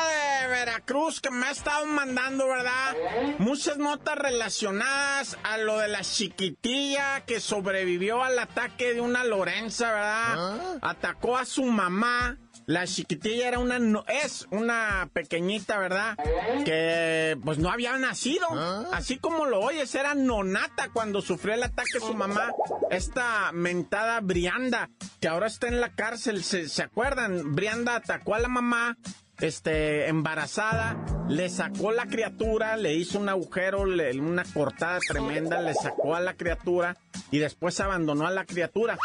de 0.42 0.48
Veracruz 0.48 1.20
que 1.20 1.30
me 1.30 1.46
ha 1.46 1.50
estado 1.52 1.86
mandando, 1.86 2.48
¿verdad? 2.48 2.96
Muchas 3.38 3.78
notas 3.78 4.16
relacionadas 4.16 5.38
a 5.44 5.58
lo 5.58 5.78
de 5.78 5.86
la 5.86 6.00
chiquitilla 6.00 7.20
que 7.26 7.38
sobrevivió 7.38 8.24
al 8.24 8.38
ataque 8.40 8.92
de 8.92 9.00
una 9.00 9.22
Lorenza, 9.24 9.92
¿verdad? 9.92 10.78
Atacó 10.82 11.36
a 11.36 11.44
su 11.44 11.64
mamá. 11.64 12.36
La 12.70 12.86
chiquitilla 12.86 13.48
era 13.48 13.58
una, 13.58 13.80
no- 13.80 14.04
es 14.06 14.46
una 14.52 15.08
pequeñita, 15.12 15.76
¿verdad? 15.78 16.16
Que 16.64 17.36
pues 17.44 17.58
no 17.58 17.68
había 17.68 17.96
nacido. 17.98 18.46
Así 18.92 19.18
como 19.18 19.44
lo 19.46 19.58
oyes, 19.60 19.92
era 19.96 20.14
nonata 20.14 20.90
cuando 20.92 21.20
sufrió 21.20 21.54
el 21.54 21.64
ataque 21.64 21.98
su 21.98 22.14
mamá. 22.14 22.52
Esta 22.90 23.50
mentada 23.52 24.20
Brianda, 24.20 24.88
que 25.20 25.26
ahora 25.26 25.48
está 25.48 25.66
en 25.66 25.80
la 25.80 25.94
cárcel. 25.96 26.44
¿Se, 26.44 26.68
se 26.68 26.82
acuerdan? 26.84 27.56
Brianda 27.56 27.96
atacó 27.96 28.36
a 28.36 28.38
la 28.38 28.48
mamá, 28.48 28.96
este, 29.40 30.06
embarazada, 30.08 30.96
le 31.28 31.48
sacó 31.48 31.90
la 31.90 32.06
criatura, 32.06 32.76
le 32.76 32.94
hizo 32.94 33.18
un 33.18 33.28
agujero, 33.28 33.84
le- 33.84 34.18
una 34.20 34.44
cortada 34.44 35.00
tremenda, 35.08 35.60
le 35.60 35.74
sacó 35.74 36.14
a 36.14 36.20
la 36.20 36.34
criatura 36.34 36.96
y 37.32 37.38
después 37.38 37.80
abandonó 37.80 38.28
a 38.28 38.30
la 38.30 38.44
criatura. 38.44 38.96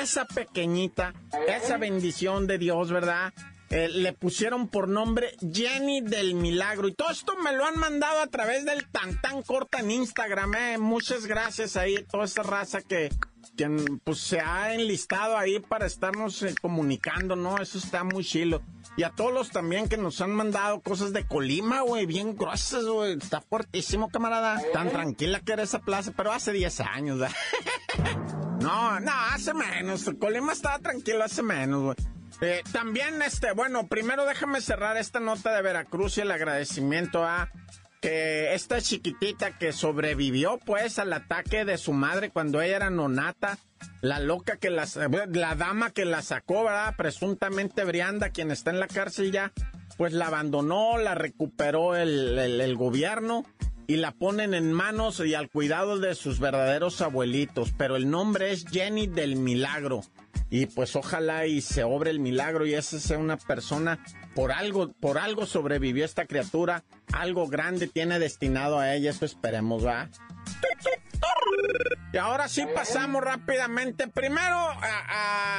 Esa 0.00 0.26
pequeñita, 0.26 1.14
esa 1.48 1.76
bendición 1.78 2.46
de 2.46 2.58
Dios, 2.58 2.92
¿verdad? 2.92 3.32
Eh, 3.68 3.88
le 3.88 4.12
pusieron 4.12 4.68
por 4.68 4.88
nombre 4.88 5.36
Jenny 5.52 6.00
del 6.00 6.34
Milagro. 6.34 6.88
Y 6.88 6.94
todo 6.94 7.10
esto 7.10 7.36
me 7.36 7.52
lo 7.52 7.64
han 7.64 7.78
mandado 7.78 8.20
a 8.20 8.28
través 8.28 8.64
del 8.64 8.86
tan 8.88 9.20
tan 9.20 9.42
corta 9.42 9.80
en 9.80 9.90
Instagram. 9.90 10.54
Eh. 10.54 10.78
Muchas 10.78 11.26
gracias 11.26 11.76
ahí, 11.76 11.96
toda 12.08 12.26
esa 12.26 12.44
raza 12.44 12.80
que, 12.80 13.10
que, 13.56 13.68
pues, 14.04 14.18
se 14.18 14.40
ha 14.40 14.72
enlistado 14.74 15.36
ahí 15.36 15.58
para 15.58 15.86
estarnos 15.86 16.42
eh, 16.42 16.54
comunicando, 16.60 17.34
¿no? 17.34 17.58
Eso 17.58 17.78
está 17.78 18.04
muy 18.04 18.24
chilo. 18.24 18.62
Y 18.96 19.02
a 19.02 19.10
todos 19.10 19.32
los 19.32 19.50
también 19.50 19.88
que 19.88 19.96
nos 19.96 20.20
han 20.20 20.30
mandado 20.30 20.80
cosas 20.80 21.12
de 21.12 21.26
Colima, 21.26 21.80
güey, 21.80 22.06
bien 22.06 22.36
gruesas, 22.36 22.84
güey. 22.84 23.18
Está 23.18 23.40
fuertísimo, 23.40 24.08
camarada. 24.10 24.62
Tan 24.72 24.90
tranquila 24.90 25.40
que 25.40 25.52
era 25.52 25.64
esa 25.64 25.80
plaza, 25.80 26.12
pero 26.16 26.32
hace 26.32 26.52
10 26.52 26.80
años, 26.80 27.18
¿verdad? 27.18 27.36
No, 28.66 28.98
no, 28.98 29.12
hace 29.32 29.54
menos. 29.54 30.10
Colima 30.18 30.52
estaba 30.52 30.80
tranquilo 30.80 31.22
hace 31.22 31.40
menos, 31.40 31.82
güey. 31.82 31.96
Eh, 32.40 32.62
también, 32.72 33.22
este, 33.22 33.52
bueno, 33.52 33.86
primero 33.86 34.26
déjame 34.26 34.60
cerrar 34.60 34.96
esta 34.96 35.20
nota 35.20 35.54
de 35.54 35.62
Veracruz 35.62 36.18
y 36.18 36.22
el 36.22 36.32
agradecimiento 36.32 37.24
a 37.24 37.48
que 38.02 38.54
esta 38.54 38.80
chiquitita 38.80 39.56
que 39.56 39.72
sobrevivió, 39.72 40.58
pues, 40.58 40.98
al 40.98 41.12
ataque 41.12 41.64
de 41.64 41.78
su 41.78 41.92
madre 41.92 42.30
cuando 42.30 42.60
ella 42.60 42.76
era 42.76 42.90
nonata, 42.90 43.56
la 44.00 44.18
loca 44.18 44.56
que 44.56 44.70
la, 44.70 44.86
la 45.28 45.54
dama 45.54 45.90
que 45.90 46.04
la 46.04 46.22
sacó, 46.22 46.64
¿verdad? 46.64 46.96
Presuntamente 46.96 47.84
Brianda, 47.84 48.30
quien 48.30 48.50
está 48.50 48.70
en 48.70 48.80
la 48.80 48.88
cárcel 48.88 49.30
ya, 49.30 49.52
pues 49.96 50.12
la 50.12 50.26
abandonó, 50.26 50.98
la 50.98 51.14
recuperó 51.14 51.96
el, 51.96 52.76
gobierno 52.76 53.44
y 53.86 53.96
la 53.96 54.12
ponen 54.12 54.54
en 54.54 54.72
manos 54.72 55.20
y 55.20 55.34
al 55.34 55.48
cuidado 55.48 55.98
de 55.98 56.14
sus 56.14 56.40
verdaderos 56.40 57.00
abuelitos. 57.00 57.72
Pero 57.76 57.96
el 57.96 58.10
nombre 58.10 58.52
es 58.52 58.64
Jenny 58.66 59.06
del 59.06 59.36
Milagro. 59.36 60.02
Y 60.48 60.66
pues 60.66 60.94
ojalá 60.94 61.46
y 61.46 61.60
se 61.60 61.82
obre 61.82 62.10
el 62.10 62.20
milagro 62.20 62.66
y 62.66 62.74
esa 62.74 63.00
sea 63.00 63.18
una 63.18 63.36
persona, 63.36 63.98
por 64.34 64.52
algo, 64.52 64.92
por 64.92 65.18
algo 65.18 65.44
sobrevivió 65.44 66.04
esta 66.04 66.26
criatura, 66.26 66.84
algo 67.12 67.48
grande 67.48 67.88
tiene 67.88 68.20
destinado 68.20 68.78
a 68.78 68.94
ella, 68.94 69.10
eso 69.10 69.24
esperemos, 69.24 69.84
¿va? 69.84 70.08
Y 72.12 72.16
ahora 72.16 72.48
sí 72.48 72.64
pasamos 72.72 73.24
rápidamente. 73.24 74.06
Primero 74.06 74.56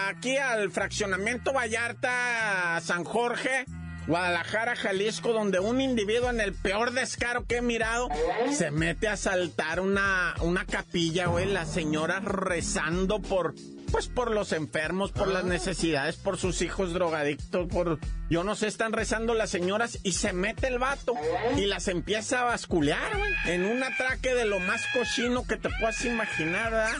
aquí 0.07 0.37
al 0.37 0.71
fraccionamiento 0.71 1.51
Vallarta, 1.51 2.79
San 2.81 3.03
Jorge. 3.03 3.65
Guadalajara, 4.07 4.75
Jalisco, 4.75 5.33
donde 5.33 5.59
un 5.59 5.81
individuo 5.81 6.29
en 6.29 6.39
el 6.39 6.53
peor 6.53 6.93
descaro 6.93 7.45
que 7.45 7.57
he 7.57 7.61
mirado 7.61 8.07
se 8.51 8.71
mete 8.71 9.09
a 9.09 9.13
asaltar 9.13 9.81
una, 9.81 10.33
una 10.41 10.65
capilla, 10.65 11.27
güey, 11.27 11.45
la 11.45 11.65
señora 11.65 12.21
rezando 12.21 13.19
por, 13.19 13.53
pues 13.91 14.07
por 14.07 14.31
los 14.31 14.51
enfermos, 14.51 15.11
por 15.11 15.27
las 15.27 15.43
necesidades, 15.43 16.15
por 16.15 16.37
sus 16.37 16.61
hijos 16.61 16.93
drogadictos, 16.93 17.67
por, 17.67 17.99
yo 18.29 18.43
no 18.43 18.55
sé, 18.55 18.67
están 18.67 18.93
rezando 18.93 19.33
las 19.33 19.49
señoras 19.49 19.99
y 20.03 20.13
se 20.13 20.33
mete 20.33 20.67
el 20.67 20.79
vato 20.79 21.13
y 21.57 21.65
las 21.65 21.87
empieza 21.87 22.41
a 22.41 22.45
basculear, 22.45 23.17
güey, 23.17 23.33
en 23.47 23.65
un 23.65 23.83
atraque 23.83 24.33
de 24.33 24.45
lo 24.45 24.59
más 24.59 24.83
cochino 24.93 25.45
que 25.47 25.57
te 25.57 25.69
puedas 25.79 26.03
imaginar, 26.05 26.71
¿verdad? 26.71 26.97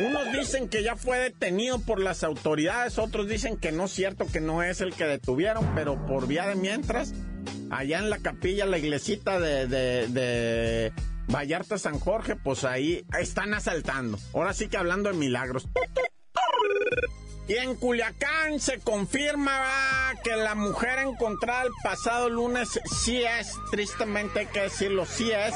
Unos 0.00 0.32
dicen 0.32 0.68
que 0.68 0.82
ya 0.82 0.96
fue 0.96 1.18
detenido 1.18 1.78
por 1.80 2.00
las 2.00 2.24
autoridades, 2.24 2.98
otros 2.98 3.28
dicen 3.28 3.56
que 3.56 3.72
no 3.72 3.84
es 3.84 3.92
cierto, 3.92 4.26
que 4.26 4.40
no 4.40 4.62
es 4.62 4.80
el 4.80 4.94
que 4.94 5.04
detuvieron, 5.04 5.74
pero 5.74 6.06
por 6.06 6.26
vía 6.26 6.46
de 6.46 6.54
mientras, 6.54 7.12
allá 7.70 7.98
en 7.98 8.10
la 8.10 8.18
capilla, 8.18 8.66
la 8.66 8.78
iglesita 8.78 9.38
de, 9.38 9.66
de, 9.66 10.08
de 10.08 10.92
Vallarta 11.28 11.78
San 11.78 11.98
Jorge, 11.98 12.36
pues 12.36 12.64
ahí 12.64 13.04
están 13.18 13.54
asaltando. 13.54 14.18
Ahora 14.34 14.52
sí 14.52 14.68
que 14.68 14.76
hablando 14.76 15.10
de 15.10 15.16
milagros. 15.16 15.68
Y 17.50 17.56
en 17.56 17.74
Culiacán 17.74 18.60
se 18.60 18.78
confirma 18.78 19.50
que 20.22 20.36
la 20.36 20.54
mujer 20.54 21.00
encontrada 21.00 21.64
el 21.64 21.72
pasado 21.82 22.30
lunes 22.30 22.78
sí 23.02 23.24
es, 23.24 23.58
tristemente 23.72 24.38
hay 24.38 24.46
que 24.46 24.60
decirlo, 24.60 25.04
sí 25.04 25.32
es, 25.32 25.52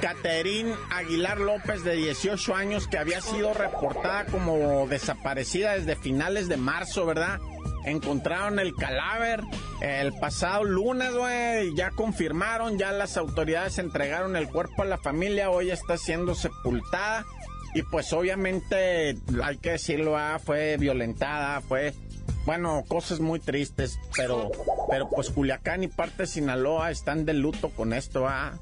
Caterín 0.00 0.72
Aguilar 0.90 1.38
López 1.38 1.84
de 1.84 1.94
18 1.94 2.54
años 2.54 2.88
que 2.88 2.96
había 2.96 3.20
sido 3.20 3.52
reportada 3.52 4.24
como 4.24 4.88
desaparecida 4.88 5.74
desde 5.74 5.94
finales 5.94 6.48
de 6.48 6.56
marzo, 6.56 7.04
¿verdad? 7.04 7.38
encontraron 7.86 8.58
el 8.58 8.74
cadáver 8.74 9.42
el 9.80 10.12
pasado 10.14 10.64
lunes, 10.64 11.14
güey. 11.14 11.74
Ya 11.74 11.90
confirmaron, 11.90 12.78
ya 12.78 12.92
las 12.92 13.16
autoridades 13.16 13.78
entregaron 13.78 14.36
el 14.36 14.48
cuerpo 14.48 14.82
a 14.82 14.86
la 14.86 14.98
familia. 14.98 15.50
Hoy 15.50 15.70
está 15.70 15.96
siendo 15.96 16.34
sepultada. 16.34 17.24
Y 17.74 17.82
pues 17.82 18.12
obviamente, 18.12 19.16
hay 19.42 19.58
que 19.58 19.72
decirlo, 19.72 20.16
ah, 20.16 20.38
fue 20.42 20.76
violentada, 20.76 21.60
fue 21.60 21.94
bueno, 22.46 22.84
cosas 22.86 23.18
muy 23.18 23.40
tristes, 23.40 23.98
pero, 24.16 24.50
pero 24.88 25.10
pues 25.10 25.30
Culiacán 25.30 25.82
y 25.82 25.88
parte 25.88 26.22
de 26.22 26.26
Sinaloa 26.28 26.92
están 26.92 27.24
de 27.26 27.34
luto 27.34 27.70
con 27.70 27.92
esto, 27.92 28.26
¿ah? 28.28 28.58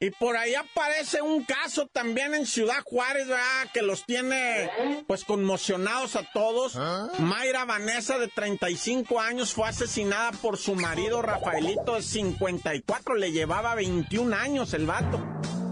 Y 0.00 0.10
por 0.12 0.36
ahí 0.36 0.54
aparece 0.54 1.22
un 1.22 1.44
caso 1.44 1.88
también 1.88 2.32
en 2.32 2.46
Ciudad 2.46 2.82
Juárez, 2.84 3.26
¿verdad? 3.26 3.68
Que 3.72 3.82
los 3.82 4.06
tiene 4.06 4.70
pues 5.08 5.24
conmocionados 5.24 6.14
a 6.14 6.22
todos. 6.32 6.76
Mayra 7.18 7.64
Vanessa, 7.64 8.16
de 8.18 8.28
35 8.28 9.20
años, 9.20 9.52
fue 9.52 9.68
asesinada 9.68 10.30
por 10.32 10.56
su 10.56 10.76
marido 10.76 11.20
Rafaelito, 11.20 11.96
de 11.96 12.02
54. 12.02 13.16
Le 13.16 13.32
llevaba 13.32 13.74
21 13.74 14.36
años 14.36 14.72
el 14.72 14.86
vato. 14.86 15.20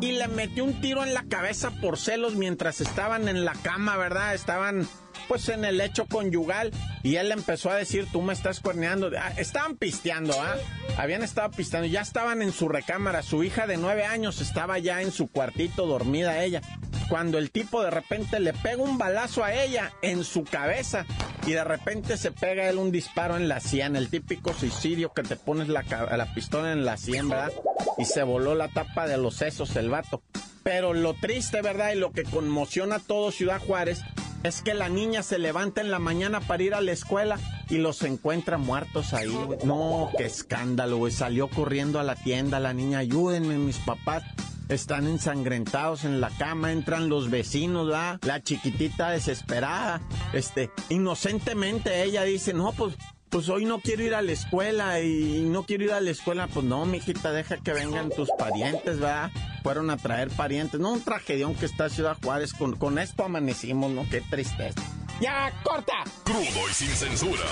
Y 0.07 0.13
le 0.13 0.29
metió 0.29 0.63
un 0.63 0.81
tiro 0.81 1.03
en 1.03 1.15
la 1.15 1.25
cabeza 1.25 1.73
por 1.81 1.99
celos 1.99 2.37
mientras 2.37 2.81
estaban 2.81 3.27
en 3.27 3.45
la 3.45 3.55
cama, 3.55 3.97
¿verdad? 3.97 4.37
Estaban 4.37 4.87
pues 5.27 5.49
en 5.49 5.65
el 5.65 5.81
hecho 5.81 6.07
conyugal 6.07 6.71
y 7.03 7.17
él 7.17 7.33
empezó 7.33 7.71
a 7.71 7.75
decir, 7.75 8.07
tú 8.13 8.23
me 8.23 8.33
estás 8.33 8.61
cuerneando. 8.61 9.11
Ah, 9.19 9.33
estaban 9.37 9.77
pisteando, 9.77 10.41
¿ah? 10.41 10.55
Habían 10.97 11.25
estado 11.25 11.51
pisteando, 11.51 11.89
ya 11.89 12.03
estaban 12.03 12.41
en 12.41 12.53
su 12.53 12.69
recámara. 12.69 13.25
Su 13.25 13.43
hija 13.43 13.67
de 13.67 13.79
nueve 13.79 14.05
años 14.05 14.41
estaba 14.41 14.79
ya 14.79 15.03
en 15.03 15.11
su 15.11 15.27
cuartito 15.27 15.87
dormida 15.87 16.45
ella. 16.45 16.63
Cuando 17.09 17.39
el 17.39 17.51
tipo 17.51 17.83
de 17.83 17.91
repente 17.91 18.41
le 18.41 18.53
pega 18.53 18.83
un 18.83 18.99
balazo 18.99 19.45
a 19.45 19.55
ella 19.55 19.93
en 20.03 20.25
su 20.25 20.45
cabeza 20.45 21.07
y 21.47 21.53
de 21.53 21.63
repente 21.63 22.17
se 22.17 22.33
pega 22.33 22.69
él 22.69 22.79
un 22.79 22.91
disparo 22.91 23.37
en 23.37 23.49
la 23.49 23.61
sien, 23.61 23.95
el 23.95 24.09
típico 24.09 24.53
suicidio 24.53 25.13
que 25.13 25.23
te 25.23 25.37
pones 25.37 25.69
la, 25.69 25.83
la 25.83 26.35
pistola 26.35 26.73
en 26.73 26.85
la 26.85 26.97
sien, 26.97 27.29
¿verdad? 27.29 27.53
Y 27.99 28.05
se 28.05 28.23
voló 28.23 28.55
la 28.55 28.69
tapa 28.69 29.07
de 29.07 29.19
los 29.19 29.37
sesos 29.37 29.77
el 29.77 29.89
vato. 29.89 30.23
Pero 30.65 30.95
lo 30.95 31.15
triste, 31.15 31.63
¿verdad? 31.63 31.93
Y 31.93 31.99
lo 31.99 32.11
que 32.11 32.25
conmociona 32.25 32.97
a 32.97 33.01
todo 33.01 33.31
Ciudad 33.31 33.61
Juárez 33.61 34.01
es 34.43 34.63
que 34.63 34.75
la 34.75 34.89
niña 34.89 35.23
se 35.23 35.39
levanta 35.39 35.81
en 35.81 35.91
la 35.91 35.99
mañana 35.99 36.41
para 36.41 36.63
ir 36.63 36.75
a 36.75 36.81
la 36.81 36.93
escuela 36.93 37.39
y 37.69 37.79
los 37.79 38.03
encuentra 38.03 38.59
muertos 38.59 39.13
ahí. 39.13 39.37
No, 39.65 40.11
qué 40.17 40.27
escándalo, 40.27 40.99
güey. 40.99 41.13
Salió 41.13 41.49
corriendo 41.49 41.99
a 42.01 42.05
la 42.05 42.15
tienda 42.15 42.61
la 42.61 42.73
niña, 42.73 42.99
ayúdenme, 42.99 43.59
mis 43.59 43.79
papás. 43.79 44.25
Están 44.69 45.07
ensangrentados 45.07 46.05
en 46.05 46.21
la 46.21 46.31
cama, 46.31 46.73
entran 46.73 47.09
los 47.09 47.31
vecinos, 47.31 47.87
¿verdad? 47.87 48.19
La 48.23 48.43
chiquitita 48.43 49.11
desesperada, 49.11 50.01
este, 50.33 50.71
inocentemente 50.89 52.03
ella 52.03 52.25
dice, 52.25 52.53
no, 52.53 52.73
pues 52.73 52.97
pues 53.29 53.49
hoy 53.49 53.65
no 53.65 53.81
quiero 53.81 54.03
ir 54.03 54.15
a 54.15 54.23
la 54.23 54.33
escuela 54.33 55.01
y 55.01 55.45
no 55.47 55.65
quiero 55.65 55.85
ir 55.85 55.93
a 55.93 56.01
la 56.01 56.11
escuela, 56.11 56.47
pues 56.47 56.65
no, 56.65 56.87
mijita, 56.87 57.33
deja 57.33 57.57
que 57.59 57.73
vengan 57.73 58.09
tus 58.11 58.31
parientes, 58.39 58.99
¿verdad? 58.99 59.31
Fueron 59.63 59.91
a 59.91 59.97
traer 59.97 60.31
parientes, 60.31 60.81
no 60.81 60.93
un 60.93 61.03
tragedión 61.03 61.55
que 61.55 61.67
está 61.67 61.89
Ciudad 61.89 62.17
Juárez, 62.23 62.55
con, 62.55 62.77
con 62.77 62.99
esto 62.99 63.25
amanecimos, 63.25 63.91
¿no? 63.91 64.09
Qué 64.09 64.21
tristeza. 64.21 64.81
¡Ya, 65.21 65.53
corta! 65.63 66.05
Crudo 66.25 66.71
y 66.71 66.75
sin 66.75 66.89
censura. 66.89 67.45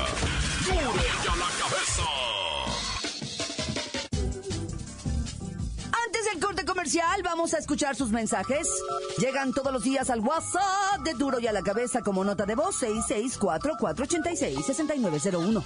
¡Duro 0.64 0.94
ya 1.24 1.36
la 1.36 1.46
cabeza! 1.60 2.33
Vamos 7.22 7.54
a 7.54 7.58
escuchar 7.58 7.94
sus 7.96 8.10
mensajes. 8.10 8.68
Llegan 9.18 9.54
todos 9.54 9.72
los 9.72 9.82
días 9.82 10.10
al 10.10 10.20
WhatsApp 10.20 11.00
de 11.02 11.14
Duro 11.14 11.40
y 11.40 11.46
a 11.46 11.52
la 11.52 11.62
cabeza 11.62 12.02
como 12.02 12.22
nota 12.24 12.44
de 12.44 12.54
voz 12.54 12.82
664-486-6901. 12.82 15.62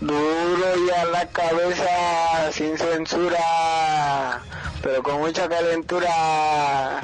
Duro 0.00 0.86
y 0.86 0.90
a 0.90 1.04
la 1.06 1.28
cabeza, 1.28 2.50
sin 2.52 2.78
censura, 2.78 4.40
pero 4.82 5.02
con 5.02 5.18
mucha 5.20 5.48
calentura. 5.48 7.00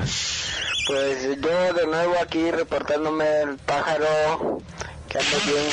Pues 0.86 1.40
yo 1.40 1.72
de 1.74 1.86
nuevo 1.86 2.14
aquí 2.20 2.50
reportándome 2.50 3.42
el 3.42 3.56
pájaro 3.58 4.58
que 5.08 5.18
ando 5.18 5.36
bien, 5.46 5.64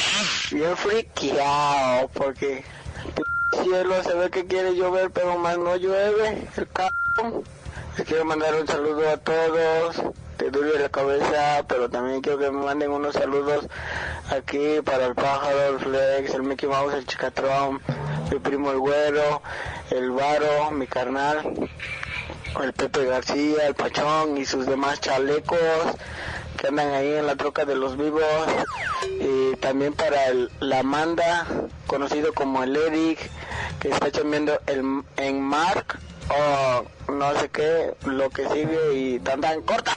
bien 0.52 0.78
friqueado 0.78 2.08
porque 2.10 2.64
el 3.18 3.26
cielo 3.64 4.04
se 4.04 4.14
ve 4.14 4.30
que 4.30 4.46
quiere 4.46 4.76
llover 4.76 5.10
pero 5.12 5.38
más 5.38 5.58
no 5.58 5.76
llueve 5.76 6.48
el 6.56 6.68
cabrón. 6.70 7.44
Quiero 8.06 8.26
mandar 8.26 8.56
un 8.56 8.68
saludo 8.68 9.10
a 9.10 9.18
todos 9.18 10.02
Duro 10.52 10.76
y 10.76 10.80
la 10.80 10.90
cabeza, 10.90 11.64
pero 11.68 11.88
también 11.90 12.22
quiero 12.22 12.40
que 12.40 12.50
me 12.50 12.66
manden 12.66 12.90
unos 12.90 13.14
saludos 13.14 13.68
aquí 14.32 14.82
para 14.84 15.06
el 15.06 15.14
pájaro, 15.14 15.76
el 15.76 15.80
flex, 15.80 16.34
el 16.34 16.44
Mickey 16.44 16.68
Mouse, 16.68 16.96
el 16.96 17.06
chicatrón, 17.06 17.80
mi 18.32 18.40
primo 18.40 18.72
el 18.72 18.80
güero, 18.80 19.42
el 19.92 20.10
varo, 20.10 20.72
mi 20.72 20.88
carnal 20.88 21.70
el 22.60 22.74
Pepe 22.74 23.06
García, 23.06 23.68
el 23.68 23.76
Pachón 23.76 24.38
y 24.38 24.46
sus 24.46 24.66
demás 24.66 25.00
chalecos 25.00 25.60
que 26.58 26.68
andan 26.68 26.92
ahí 26.94 27.14
en 27.14 27.26
la 27.26 27.36
troca 27.36 27.66
de 27.66 27.76
los 27.76 27.98
vivos. 27.98 28.24
Y 29.20 29.56
también 29.58 29.94
para 29.94 30.28
el, 30.28 30.52
la 30.60 30.80
Amanda, 30.80 31.48
conocido 31.88 32.34
como 32.34 32.62
el 32.64 32.76
Eric, 32.76 33.20
que 33.80 33.90
está 33.90 34.12
chambeando 34.12 34.60
el, 34.68 35.04
en 35.18 35.42
Mark. 35.42 36.00
O 36.30 36.86
no 37.12 37.40
sé 37.40 37.50
qué, 37.50 37.94
lo 38.06 38.30
que 38.30 38.48
sigue 38.50 38.94
y 38.94 39.20
tan 39.20 39.42
tan 39.42 39.62
corta. 39.62 39.96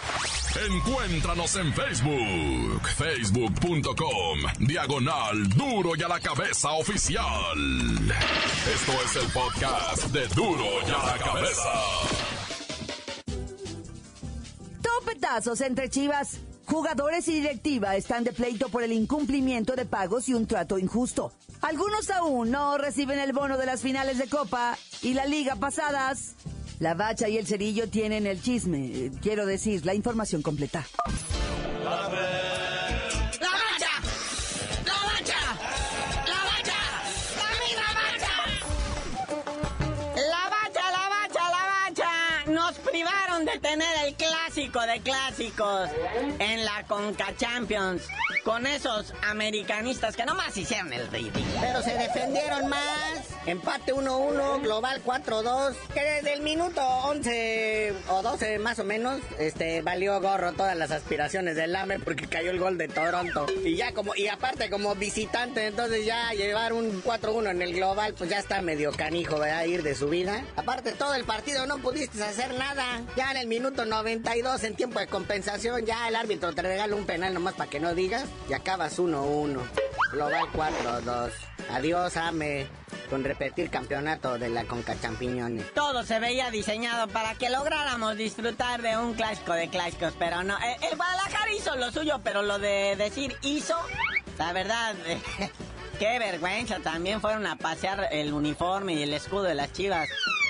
Encuéntranos 0.70 1.56
en 1.56 1.74
Facebook, 1.74 2.88
facebook.com, 2.96 4.38
diagonal 4.60 5.48
duro 5.48 5.96
y 5.96 6.02
a 6.02 6.08
la 6.08 6.20
cabeza 6.20 6.72
oficial. 6.72 7.24
Esto 8.72 8.92
es 9.04 9.16
el 9.16 9.32
podcast 9.32 10.04
de 10.12 10.28
duro 10.28 10.64
y 10.86 10.90
a 10.90 11.06
la 11.06 11.18
cabeza. 11.18 11.72
Topetazos 14.80 15.60
entre 15.60 15.90
Chivas. 15.90 16.38
Jugadores 16.66 17.28
y 17.28 17.34
directiva 17.34 17.96
están 17.96 18.24
de 18.24 18.32
pleito 18.32 18.68
por 18.68 18.82
el 18.82 18.92
incumplimiento 18.92 19.74
de 19.74 19.84
pagos 19.84 20.28
y 20.28 20.34
un 20.34 20.46
trato 20.46 20.78
injusto. 20.78 21.32
Algunos 21.62 22.10
aún 22.10 22.50
no 22.50 22.78
reciben 22.78 23.18
el 23.18 23.32
bono 23.32 23.58
de 23.58 23.66
las 23.66 23.82
finales 23.82 24.18
de 24.18 24.28
Copa 24.28 24.78
y 25.02 25.14
la 25.14 25.26
liga 25.26 25.56
pasadas. 25.56 26.36
La 26.80 26.94
bacha 26.94 27.28
y 27.28 27.38
el 27.38 27.46
cerillo 27.46 27.88
tienen 27.88 28.26
el 28.26 28.42
chisme, 28.42 29.10
quiero 29.22 29.46
decir, 29.46 29.86
la 29.86 29.94
información 29.94 30.42
completa. 30.42 30.84
¡La 31.84 32.08
Nos 42.74 42.90
privaron 42.90 43.44
de 43.44 43.58
tener 43.60 43.88
el 44.04 44.14
clásico 44.14 44.80
de 44.80 45.00
clásicos 45.00 45.90
en 46.40 46.64
la 46.64 46.84
Conca 46.88 47.32
Champions. 47.36 48.02
Con 48.42 48.66
esos 48.66 49.14
americanistas 49.22 50.16
que 50.16 50.24
nomás 50.24 50.56
hicieron 50.56 50.92
el 50.92 51.06
ridículo. 51.08 51.44
Pero 51.60 51.82
se 51.82 51.94
defendieron 51.94 52.68
más. 52.68 53.28
Empate 53.46 53.94
1-1, 53.94 54.62
global 54.62 55.02
4-2. 55.04 55.74
Que 55.94 56.00
desde 56.00 56.32
el 56.32 56.42
minuto 56.42 56.80
11 56.80 57.94
o 58.08 58.22
12 58.22 58.58
más 58.58 58.78
o 58.78 58.84
menos, 58.84 59.20
este, 59.38 59.82
valió 59.82 60.20
gorro 60.20 60.52
todas 60.52 60.76
las 60.76 60.90
aspiraciones 60.90 61.56
del 61.56 61.76
AME 61.76 62.00
porque 62.00 62.26
cayó 62.26 62.50
el 62.50 62.58
gol 62.58 62.76
de 62.76 62.88
Toronto. 62.88 63.46
Y 63.64 63.76
ya 63.76 63.92
como, 63.92 64.14
y 64.16 64.28
aparte 64.28 64.68
como 64.68 64.94
visitante, 64.94 65.66
entonces 65.66 66.04
ya 66.04 66.32
llevar 66.32 66.72
un 66.72 67.02
4-1 67.02 67.50
en 67.50 67.62
el 67.62 67.74
global, 67.74 68.14
pues 68.14 68.30
ya 68.30 68.38
está 68.38 68.62
medio 68.62 68.92
canijo, 68.92 69.38
¿verdad? 69.38 69.64
Ir 69.64 69.82
de 69.82 69.94
su 69.94 70.08
vida. 70.08 70.44
Aparte 70.56 70.92
todo 70.92 71.14
el 71.14 71.24
partido 71.24 71.66
no 71.66 71.78
pudiste 71.78 72.22
hacer 72.22 72.52
nada. 72.54 72.63
Ya 73.16 73.30
en 73.30 73.36
el 73.36 73.46
minuto 73.46 73.84
92, 73.84 74.64
en 74.64 74.74
tiempo 74.74 74.98
de 74.98 75.06
compensación, 75.06 75.86
ya 75.86 76.08
el 76.08 76.16
árbitro 76.16 76.52
te 76.52 76.62
regala 76.62 76.96
un 76.96 77.06
penal 77.06 77.32
nomás 77.32 77.54
para 77.54 77.70
que 77.70 77.78
no 77.78 77.94
digas. 77.94 78.24
Y 78.48 78.54
acabas 78.54 78.98
1-1. 78.98 79.60
Global 80.12 80.46
4-2. 80.52 81.30
Adiós, 81.70 82.16
AME. 82.16 82.66
Con 83.10 83.22
repetir 83.22 83.70
campeonato 83.70 84.38
de 84.38 84.48
la 84.48 84.64
Conca 84.64 84.98
Champiñones. 85.00 85.72
Todo 85.74 86.02
se 86.04 86.18
veía 86.18 86.50
diseñado 86.50 87.06
para 87.08 87.34
que 87.34 87.50
lográramos 87.50 88.16
disfrutar 88.16 88.82
de 88.82 88.96
un 88.96 89.14
clásico 89.14 89.52
de 89.52 89.68
clásicos, 89.68 90.14
pero 90.18 90.42
no. 90.42 90.56
Eh, 90.58 90.76
El, 90.90 90.96
Guadalajara 90.96 91.52
hizo 91.52 91.76
lo 91.76 91.92
suyo, 91.92 92.20
pero 92.24 92.42
lo 92.42 92.58
de 92.58 92.96
decir 92.96 93.36
hizo, 93.42 93.76
la 94.38 94.52
verdad, 94.52 94.94
qué 95.98 96.18
vergüenza. 96.18 96.80
También 96.80 97.20
fueron 97.20 97.46
a 97.46 97.56
pasear 97.56 98.08
el 98.10 98.32
uniforme 98.32 98.94
y 98.94 99.02
el 99.02 99.12
escudo 99.12 99.44
de 99.44 99.54
las 99.54 99.72
chivas 99.72 100.08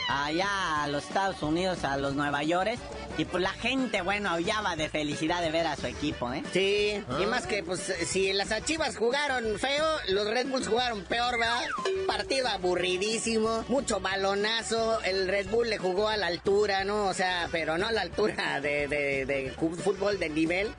allá 0.09 0.83
a 0.83 0.89
los 0.89 1.05
Estados 1.05 1.43
Unidos, 1.43 1.85
a 1.85 1.97
los 1.97 2.15
Nueva 2.15 2.43
York. 2.43 2.79
Y 3.17 3.25
pues 3.27 3.43
la 3.43 3.53
gente, 3.53 4.03
bueno, 4.03 4.31
aullaba 4.31 4.75
de 4.75 4.89
felicidad 4.89 5.41
de 5.41 5.51
ver 5.51 5.67
a 5.67 5.77
su 5.77 5.87
equipo, 5.87 6.33
¿eh? 6.33 6.43
Sí, 6.53 7.03
y 7.21 7.27
más 7.27 7.47
que, 7.47 7.63
pues, 7.63 7.81
si 7.81 8.33
las 8.33 8.49
Chivas 8.65 8.97
jugaron 8.97 9.59
feo, 9.59 9.87
los 10.09 10.29
Red 10.29 10.49
Bulls 10.49 10.67
jugaron 10.67 11.05
peor, 11.05 11.39
¿verdad? 11.39 11.63
Partido 12.07 12.49
aburridísimo, 12.49 13.65
mucho 13.69 14.01
balonazo, 14.01 15.01
el 15.03 15.29
Red 15.29 15.49
Bull 15.49 15.71
le 15.71 15.79
jugó 15.79 16.09
a 16.09 16.17
la 16.17 16.27
altura, 16.27 16.85
¿no? 16.85 17.05
O 17.07 17.15
sea, 17.15 17.49
pero 17.53 17.79
no 17.79 17.87
a 17.87 17.93
la 17.93 18.03
altura 18.03 18.61
de, 18.61 18.89
de, 18.89 19.27
de 19.27 19.53
fútbol 19.53 20.19
de 20.19 20.29
nivel. 20.29 20.75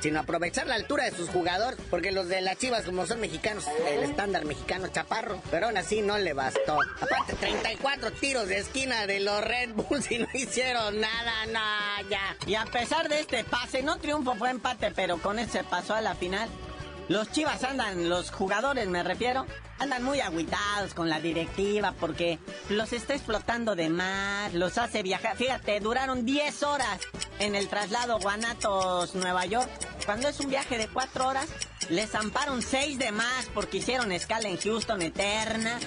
Sino 0.00 0.20
aprovechar 0.20 0.66
la 0.66 0.74
altura 0.74 1.04
de 1.04 1.12
sus 1.12 1.28
jugadores, 1.28 1.78
porque 1.90 2.12
los 2.12 2.28
de 2.28 2.40
las 2.40 2.58
Chivas, 2.58 2.84
como 2.84 3.06
son 3.06 3.20
mexicanos, 3.20 3.66
el 3.88 4.02
estándar 4.02 4.44
mexicano 4.44 4.88
chaparro, 4.88 5.40
pero 5.50 5.66
aún 5.66 5.76
así 5.76 6.02
no 6.02 6.18
le 6.18 6.32
bastó. 6.32 6.78
Aparte, 7.00 7.34
34 7.38 8.12
tiros 8.12 8.48
de 8.48 8.58
esquina 8.58 9.06
de 9.06 9.20
los 9.20 9.42
Red 9.44 9.74
Bulls 9.74 10.10
y 10.10 10.18
no 10.18 10.26
hicieron 10.34 11.00
nada, 11.00 11.46
nada, 11.46 12.02
ya. 12.08 12.36
Y 12.46 12.54
a 12.54 12.64
pesar 12.64 13.08
de 13.08 13.20
este 13.20 13.44
pase, 13.44 13.82
no 13.82 13.98
triunfo, 13.98 14.34
fue 14.34 14.50
empate, 14.50 14.90
pero 14.90 15.18
con 15.18 15.38
ese 15.38 15.64
pasó 15.64 15.94
a 15.94 16.00
la 16.00 16.14
final. 16.14 16.48
Los 17.08 17.32
Chivas 17.32 17.64
andan, 17.64 18.08
los 18.08 18.30
jugadores 18.30 18.86
me 18.86 19.02
refiero, 19.02 19.44
andan 19.80 20.04
muy 20.04 20.20
agüitados 20.20 20.94
con 20.94 21.08
la 21.08 21.18
directiva 21.20 21.92
porque 21.98 22.38
los 22.68 22.92
está 22.92 23.14
explotando 23.14 23.74
de 23.74 23.88
más, 23.88 24.54
los 24.54 24.78
hace 24.78 25.02
viajar. 25.02 25.36
Fíjate, 25.36 25.80
duraron 25.80 26.24
10 26.24 26.62
horas 26.62 27.00
en 27.40 27.56
el 27.56 27.66
traslado 27.68 28.20
Guanatos-Nueva 28.20 29.46
York. 29.46 29.68
Cuando 30.06 30.28
es 30.28 30.40
un 30.40 30.50
viaje 30.50 30.78
de 30.78 30.88
4 30.88 31.26
horas, 31.26 31.48
les 31.88 32.10
zamparon 32.10 32.62
6 32.62 32.98
de 32.98 33.12
más 33.12 33.46
porque 33.54 33.78
hicieron 33.78 34.12
escala 34.12 34.48
en 34.48 34.58
Houston 34.58 35.02
eterna. 35.02 35.78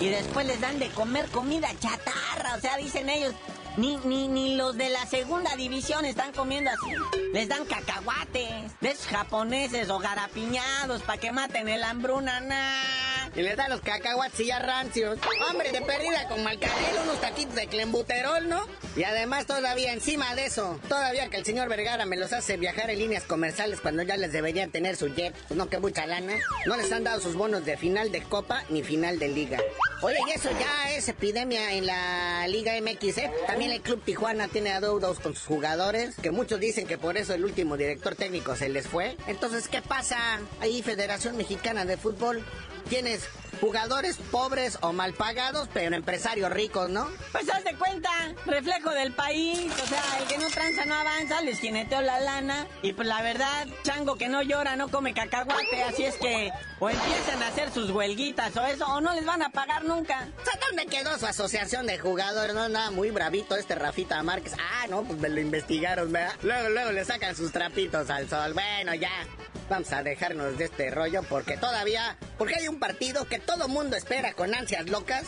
Y 0.00 0.08
después 0.08 0.46
les 0.46 0.60
dan 0.60 0.78
de 0.78 0.88
comer 0.90 1.26
comida 1.28 1.68
chatarra. 1.78 2.56
O 2.56 2.60
sea, 2.60 2.76
dicen 2.76 3.08
ellos, 3.08 3.34
ni, 3.76 3.96
ni, 4.04 4.28
ni 4.28 4.54
los 4.54 4.76
de 4.76 4.88
la 4.88 5.04
segunda 5.06 5.54
división 5.56 6.04
están 6.04 6.32
comiendo 6.32 6.70
así. 6.70 6.92
Les 7.32 7.48
dan 7.48 7.64
cacahuates 7.66 8.80
de 8.80 8.90
esos 8.90 9.06
japoneses 9.06 9.90
o 9.90 9.98
garapiñados 9.98 11.02
para 11.02 11.20
que 11.20 11.32
maten 11.32 11.68
el 11.68 11.82
hambruna, 11.82 12.40
nah. 12.40 13.30
Y 13.34 13.42
les 13.42 13.56
dan 13.56 13.70
los 13.70 13.82
cacahuates 13.82 14.40
y 14.40 14.46
ya 14.46 14.58
rancios. 14.58 15.18
Hombre, 15.50 15.70
de 15.70 15.82
perdida 15.82 16.26
con 16.28 16.42
malcanelo, 16.42 17.02
unos 17.02 17.20
taquitos 17.20 17.54
de 17.54 17.66
clembuterol, 17.66 18.48
¿no? 18.48 18.66
Y 18.96 19.04
además 19.04 19.44
todavía 19.44 19.92
encima 19.92 20.34
de 20.34 20.46
eso, 20.46 20.80
todavía 20.88 21.28
que 21.28 21.36
el 21.36 21.44
señor 21.44 21.68
Vergara 21.68 22.06
me 22.06 22.16
los 22.16 22.32
hace 22.32 22.56
viajar 22.56 22.88
en 22.88 22.98
líneas 22.98 23.24
comerciales 23.24 23.82
cuando 23.82 24.02
ya 24.02 24.16
les 24.16 24.32
deberían 24.32 24.70
tener 24.70 24.96
su 24.96 25.08
jet. 25.08 25.34
Pues 25.48 25.58
no, 25.58 25.68
que 25.68 25.78
mucha 25.78 26.06
lana. 26.06 26.32
No 26.64 26.76
les 26.78 26.90
han 26.92 27.04
dado 27.04 27.20
sus 27.20 27.34
bonos 27.34 27.66
de 27.66 27.76
final 27.76 28.10
de 28.10 28.22
Copa 28.22 28.64
ni 28.70 28.82
final 28.82 29.18
de 29.18 29.28
Liga. 29.28 29.58
Oye, 30.00 30.16
y 30.28 30.30
eso 30.30 30.50
ya 30.50 30.92
es 30.92 31.08
epidemia 31.08 31.72
en 31.72 31.86
la 31.86 32.46
Liga 32.48 32.72
MX, 32.80 33.18
¿eh? 33.18 33.32
También 33.46 33.65
el 33.72 33.80
Club 33.80 34.02
Tijuana 34.04 34.48
tiene 34.48 34.72
adeudos 34.72 35.20
con 35.20 35.34
sus 35.34 35.44
jugadores, 35.46 36.16
que 36.16 36.30
muchos 36.30 36.60
dicen 36.60 36.86
que 36.86 36.98
por 36.98 37.16
eso 37.16 37.34
el 37.34 37.44
último 37.44 37.76
director 37.76 38.14
técnico 38.14 38.56
se 38.56 38.68
les 38.68 38.86
fue. 38.86 39.16
Entonces, 39.26 39.68
¿qué 39.68 39.82
pasa 39.82 40.18
ahí, 40.60 40.82
Federación 40.82 41.36
Mexicana 41.36 41.84
de 41.84 41.96
Fútbol? 41.96 42.44
Tienes 42.88 43.28
jugadores 43.60 44.16
pobres 44.30 44.78
o 44.80 44.92
mal 44.92 45.14
pagados, 45.14 45.68
pero 45.72 45.96
empresarios 45.96 46.50
ricos, 46.50 46.90
¿no? 46.90 47.08
Pues 47.32 47.48
haz 47.50 47.64
de 47.64 47.74
cuenta, 47.74 48.10
reflejo 48.46 48.90
del 48.90 49.12
país. 49.12 49.72
O 49.82 49.86
sea, 49.86 50.02
el 50.20 50.26
que 50.26 50.38
no 50.38 50.48
tranza 50.48 50.84
no 50.84 50.94
avanza, 50.94 51.40
les 51.42 51.58
jineteó 51.58 52.00
la 52.02 52.20
lana. 52.20 52.66
Y 52.82 52.92
pues 52.92 53.08
la 53.08 53.22
verdad, 53.22 53.66
chango 53.82 54.16
que 54.16 54.28
no 54.28 54.42
llora 54.42 54.76
no 54.76 54.88
come 54.88 55.14
cacahuate. 55.14 55.82
Así 55.82 56.04
es 56.04 56.16
que 56.16 56.50
o 56.78 56.90
empiezan 56.90 57.42
a 57.42 57.48
hacer 57.48 57.72
sus 57.72 57.90
huelguitas 57.90 58.56
o 58.56 58.64
eso, 58.66 58.86
o 58.86 59.00
no 59.00 59.14
les 59.14 59.24
van 59.24 59.42
a 59.42 59.50
pagar 59.50 59.84
nunca. 59.84 60.28
O 60.40 60.44
sea, 60.44 60.58
¿dónde 60.66 60.86
quedó 60.86 61.18
su 61.18 61.26
asociación 61.26 61.86
de 61.86 61.98
jugadores? 61.98 62.54
No, 62.54 62.68
nada, 62.68 62.90
muy 62.90 63.10
bravito 63.10 63.56
este 63.56 63.74
Rafita 63.74 64.22
Márquez. 64.22 64.54
Ah, 64.58 64.86
no, 64.88 65.02
pues 65.02 65.18
me 65.18 65.28
lo 65.28 65.40
investigaron, 65.40 66.12
¿verdad? 66.12 66.34
Luego, 66.42 66.68
luego 66.68 66.92
le 66.92 67.04
sacan 67.04 67.34
sus 67.34 67.52
trapitos 67.52 68.10
al 68.10 68.28
sol. 68.28 68.52
Bueno, 68.52 68.94
ya. 68.94 69.10
Vamos 69.68 69.92
a 69.92 70.02
dejarnos 70.04 70.58
de 70.58 70.66
este 70.66 70.90
rollo 70.90 71.24
porque 71.24 71.56
todavía, 71.56 72.16
porque 72.38 72.54
hay 72.54 72.68
un 72.68 72.78
partido 72.78 73.24
que 73.24 73.40
todo 73.46 73.68
mundo 73.68 73.96
espera 73.96 74.34
con 74.34 74.54
ansias 74.54 74.88
locas. 74.88 75.24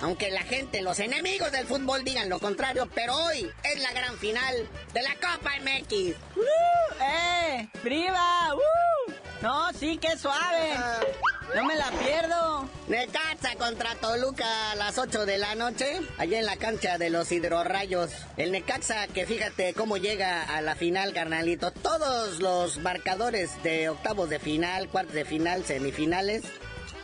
Aunque 0.00 0.30
la 0.30 0.42
gente, 0.42 0.82
los 0.82 0.98
enemigos 0.98 1.50
del 1.52 1.66
fútbol 1.66 2.04
digan 2.04 2.28
lo 2.28 2.38
contrario, 2.38 2.88
pero 2.94 3.16
hoy 3.16 3.50
es 3.62 3.82
la 3.82 3.92
gran 3.92 4.18
final 4.18 4.68
de 4.92 5.02
la 5.02 5.14
Copa 5.14 5.52
MX. 5.60 6.16
¡Uh! 6.36 7.02
¡Eh! 7.02 7.68
¡Priva! 7.82 8.54
¡Uh! 8.54 9.12
No, 9.40 9.72
sí, 9.72 9.98
qué 9.98 10.16
suave. 10.18 10.74
No 11.54 11.64
me 11.64 11.76
la 11.76 11.90
pierdo. 11.90 12.68
Necaxa 12.88 13.54
contra 13.56 13.94
Toluca 13.94 14.72
a 14.72 14.74
las 14.74 14.98
8 14.98 15.26
de 15.26 15.38
la 15.38 15.54
noche, 15.54 16.00
allá 16.18 16.38
en 16.38 16.46
la 16.46 16.56
cancha 16.56 16.98
de 16.98 17.10
los 17.10 17.30
hidrorrayos. 17.30 18.10
El 18.36 18.52
Necaxa, 18.52 19.06
que 19.08 19.26
fíjate 19.26 19.74
cómo 19.74 19.96
llega 19.96 20.42
a 20.42 20.60
la 20.62 20.74
final, 20.74 21.12
carnalito. 21.12 21.70
Todos 21.70 22.40
los 22.40 22.78
marcadores 22.78 23.62
de 23.62 23.88
octavos 23.90 24.28
de 24.30 24.38
final, 24.38 24.88
cuartos 24.88 25.14
de 25.14 25.24
final, 25.24 25.64
semifinales, 25.64 26.42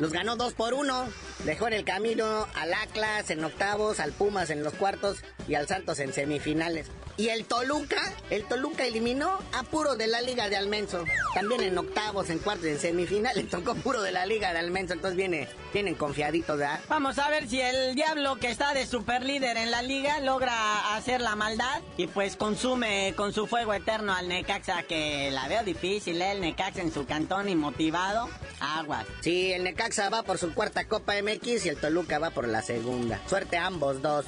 los 0.00 0.12
ganó 0.12 0.34
dos 0.34 0.54
por 0.54 0.74
uno. 0.74 1.06
Dejó 1.44 1.68
en 1.68 1.72
el 1.72 1.84
camino 1.84 2.46
al 2.54 2.74
Atlas 2.74 3.30
en 3.30 3.42
octavos, 3.44 3.98
al 3.98 4.12
Pumas 4.12 4.50
en 4.50 4.62
los 4.62 4.74
cuartos 4.74 5.18
y 5.48 5.54
al 5.54 5.66
Santos 5.66 5.98
en 5.98 6.12
semifinales. 6.12 6.88
Y 7.16 7.28
el 7.28 7.44
Toluca, 7.44 8.00
el 8.30 8.44
Toluca 8.44 8.86
eliminó 8.86 9.38
a 9.52 9.62
puro 9.62 9.94
de 9.94 10.06
la 10.06 10.22
Liga 10.22 10.48
de 10.48 10.56
Almenso. 10.56 11.04
También 11.34 11.62
en 11.62 11.76
octavos, 11.76 12.30
en 12.30 12.38
cuartos 12.38 12.66
y 12.66 12.70
en 12.70 12.78
semifinales 12.78 13.48
tocó 13.50 13.74
puro 13.74 14.00
de 14.00 14.10
la 14.10 14.24
Liga 14.24 14.52
de 14.54 14.58
Almenso. 14.58 14.94
Entonces 14.94 15.16
viene, 15.16 15.48
vienen 15.74 15.96
confiaditos, 15.96 16.56
¿verdad? 16.56 16.80
Vamos 16.88 17.18
a 17.18 17.28
ver 17.28 17.48
si 17.48 17.60
el 17.60 17.94
diablo 17.94 18.36
que 18.36 18.50
está 18.50 18.72
de 18.72 18.86
super 18.86 19.22
líder 19.22 19.58
en 19.58 19.70
la 19.70 19.82
liga 19.82 20.20
logra 20.20 20.94
hacer 20.96 21.20
la 21.20 21.36
maldad 21.36 21.82
y 21.98 22.06
pues 22.06 22.36
consume 22.36 23.12
con 23.16 23.34
su 23.34 23.46
fuego 23.46 23.74
eterno 23.74 24.14
al 24.14 24.28
Necaxa, 24.28 24.84
que 24.84 25.30
la 25.30 25.46
veo 25.48 25.62
difícil, 25.62 26.22
¿eh? 26.22 26.32
el 26.32 26.40
Necaxa 26.40 26.80
en 26.80 26.92
su 26.92 27.04
cantón 27.04 27.50
y 27.50 27.54
motivado. 27.54 28.30
Aguas. 28.60 29.06
Sí, 29.20 29.52
el 29.52 29.64
Necaxa 29.64 30.08
va 30.10 30.22
por 30.22 30.38
su 30.38 30.54
cuarta 30.54 30.86
Copa 30.86 31.16
MX 31.30 31.66
y 31.66 31.68
el 31.68 31.76
Toluca 31.76 32.18
va 32.18 32.30
por 32.30 32.48
la 32.48 32.62
segunda. 32.62 33.20
Suerte 33.28 33.56
a 33.56 33.66
ambos 33.66 34.02
dos. 34.02 34.26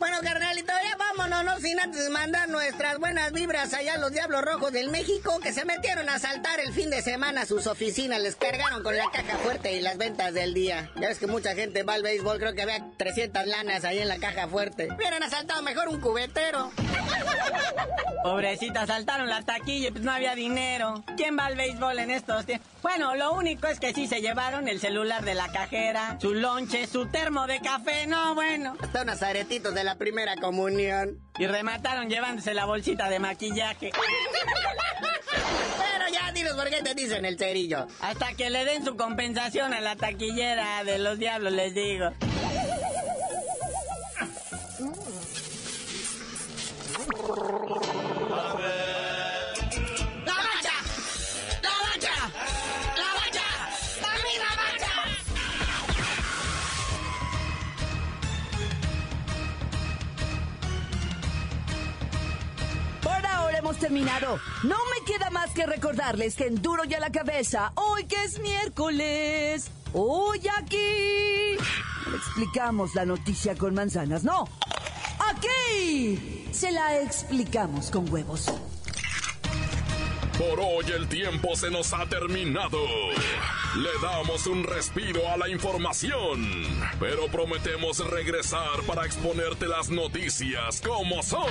Bueno, 0.00 0.16
carnalito, 0.22 0.72
ya 0.82 0.96
vámonos, 0.96 1.44
no 1.44 1.58
sin 1.60 1.78
antes 1.78 2.08
mandar 2.08 2.48
nuestras 2.48 2.98
buenas 2.98 3.32
vibras 3.32 3.74
allá 3.74 3.94
a 3.94 3.98
los 3.98 4.10
Diablos 4.10 4.40
Rojos 4.40 4.72
del 4.72 4.88
México 4.88 5.38
que 5.40 5.52
se 5.52 5.66
metieron 5.66 6.08
a 6.08 6.14
asaltar 6.14 6.58
el 6.58 6.72
fin 6.72 6.88
de 6.88 7.02
semana 7.02 7.42
a 7.42 7.46
sus 7.46 7.66
oficinas, 7.66 8.18
les 8.18 8.34
cargaron 8.34 8.82
con 8.82 8.96
la 8.96 9.10
caja 9.12 9.36
fuerte 9.36 9.72
y 9.74 9.82
las 9.82 9.98
ventas 9.98 10.32
del 10.32 10.54
día. 10.54 10.90
Ya 10.98 11.08
ves 11.08 11.18
que 11.18 11.26
mucha 11.26 11.54
gente 11.54 11.82
va 11.82 11.92
al 11.94 12.02
béisbol, 12.02 12.38
creo 12.38 12.54
que 12.54 12.62
había 12.62 12.82
300 12.96 13.46
lanas 13.46 13.84
ahí 13.84 13.98
en 13.98 14.08
la 14.08 14.16
caja 14.16 14.48
fuerte. 14.48 14.88
Hubieran 14.90 15.22
asaltado 15.22 15.60
mejor 15.60 15.88
un 15.88 16.00
cubetero. 16.00 16.70
Pobrecita, 18.22 18.86
saltaron 18.86 19.28
la 19.28 19.42
taquilla 19.42 19.88
y 19.88 19.90
pues 19.90 20.02
no 20.02 20.12
había 20.12 20.34
dinero. 20.34 21.04
¿Quién 21.16 21.38
va 21.38 21.46
al 21.46 21.56
béisbol 21.56 21.98
en 21.98 22.10
estos 22.10 22.46
tiempos? 22.46 22.68
Bueno, 22.82 23.14
lo 23.14 23.34
único 23.34 23.66
es 23.66 23.78
que 23.78 23.92
sí 23.92 24.06
se 24.06 24.22
llevaron 24.22 24.66
el 24.66 24.80
celular 24.80 25.22
de 25.22 25.34
la 25.34 25.52
cajera, 25.52 26.18
su 26.20 26.32
lonche, 26.32 26.86
su 26.86 27.06
termo 27.06 27.46
de 27.46 27.60
café, 27.60 28.06
no, 28.06 28.34
bueno. 28.34 28.76
Hasta 28.80 29.02
unos 29.02 29.22
aretitos 29.22 29.74
de 29.74 29.84
la 29.84 29.89
primera 29.96 30.36
comunión. 30.36 31.18
Y 31.38 31.46
remataron 31.46 32.08
llevándose 32.08 32.54
la 32.54 32.64
bolsita 32.64 33.08
de 33.08 33.18
maquillaje. 33.18 33.92
Pero 35.78 36.08
ya, 36.12 36.32
dinos 36.32 36.52
por 36.54 36.68
qué 36.68 36.82
te 36.82 36.94
dicen 36.94 37.24
el 37.24 37.38
cerillo. 37.38 37.86
Hasta 38.00 38.34
que 38.34 38.50
le 38.50 38.64
den 38.64 38.84
su 38.84 38.96
compensación 38.96 39.72
a 39.72 39.80
la 39.80 39.96
taquillera 39.96 40.84
de 40.84 40.98
los 40.98 41.18
diablos, 41.18 41.52
les 41.52 41.74
digo. 41.74 42.10
Terminado. 63.80 64.38
No 64.62 64.76
me 64.94 65.04
queda 65.04 65.30
más 65.30 65.50
que 65.50 65.66
recordarles 65.66 66.36
que 66.36 66.46
en 66.46 66.62
Duro 66.62 66.84
y 66.84 66.94
a 66.94 67.00
la 67.00 67.10
cabeza, 67.10 67.72
hoy 67.74 68.04
que 68.04 68.22
es 68.22 68.38
miércoles, 68.38 69.70
hoy 69.92 70.40
aquí. 70.56 71.56
No 72.06 72.16
explicamos 72.16 72.94
la 72.94 73.06
noticia 73.06 73.56
con 73.56 73.74
manzanas, 73.74 74.22
no. 74.22 74.48
Aquí 75.18 76.46
se 76.52 76.70
la 76.70 77.00
explicamos 77.00 77.90
con 77.90 78.12
huevos. 78.12 78.52
Por 80.38 80.60
hoy 80.60 80.84
el 80.96 81.08
tiempo 81.08 81.54
se 81.56 81.70
nos 81.70 81.92
ha 81.92 82.06
terminado. 82.06 82.78
Le 83.76 83.90
damos 84.02 84.46
un 84.46 84.64
respiro 84.64 85.20
a 85.30 85.36
la 85.36 85.48
información, 85.48 86.66
pero 86.98 87.28
prometemos 87.28 87.98
regresar 88.10 88.82
para 88.86 89.04
exponerte 89.04 89.66
las 89.66 89.90
noticias 89.90 90.80
como 90.80 91.22
son. 91.22 91.50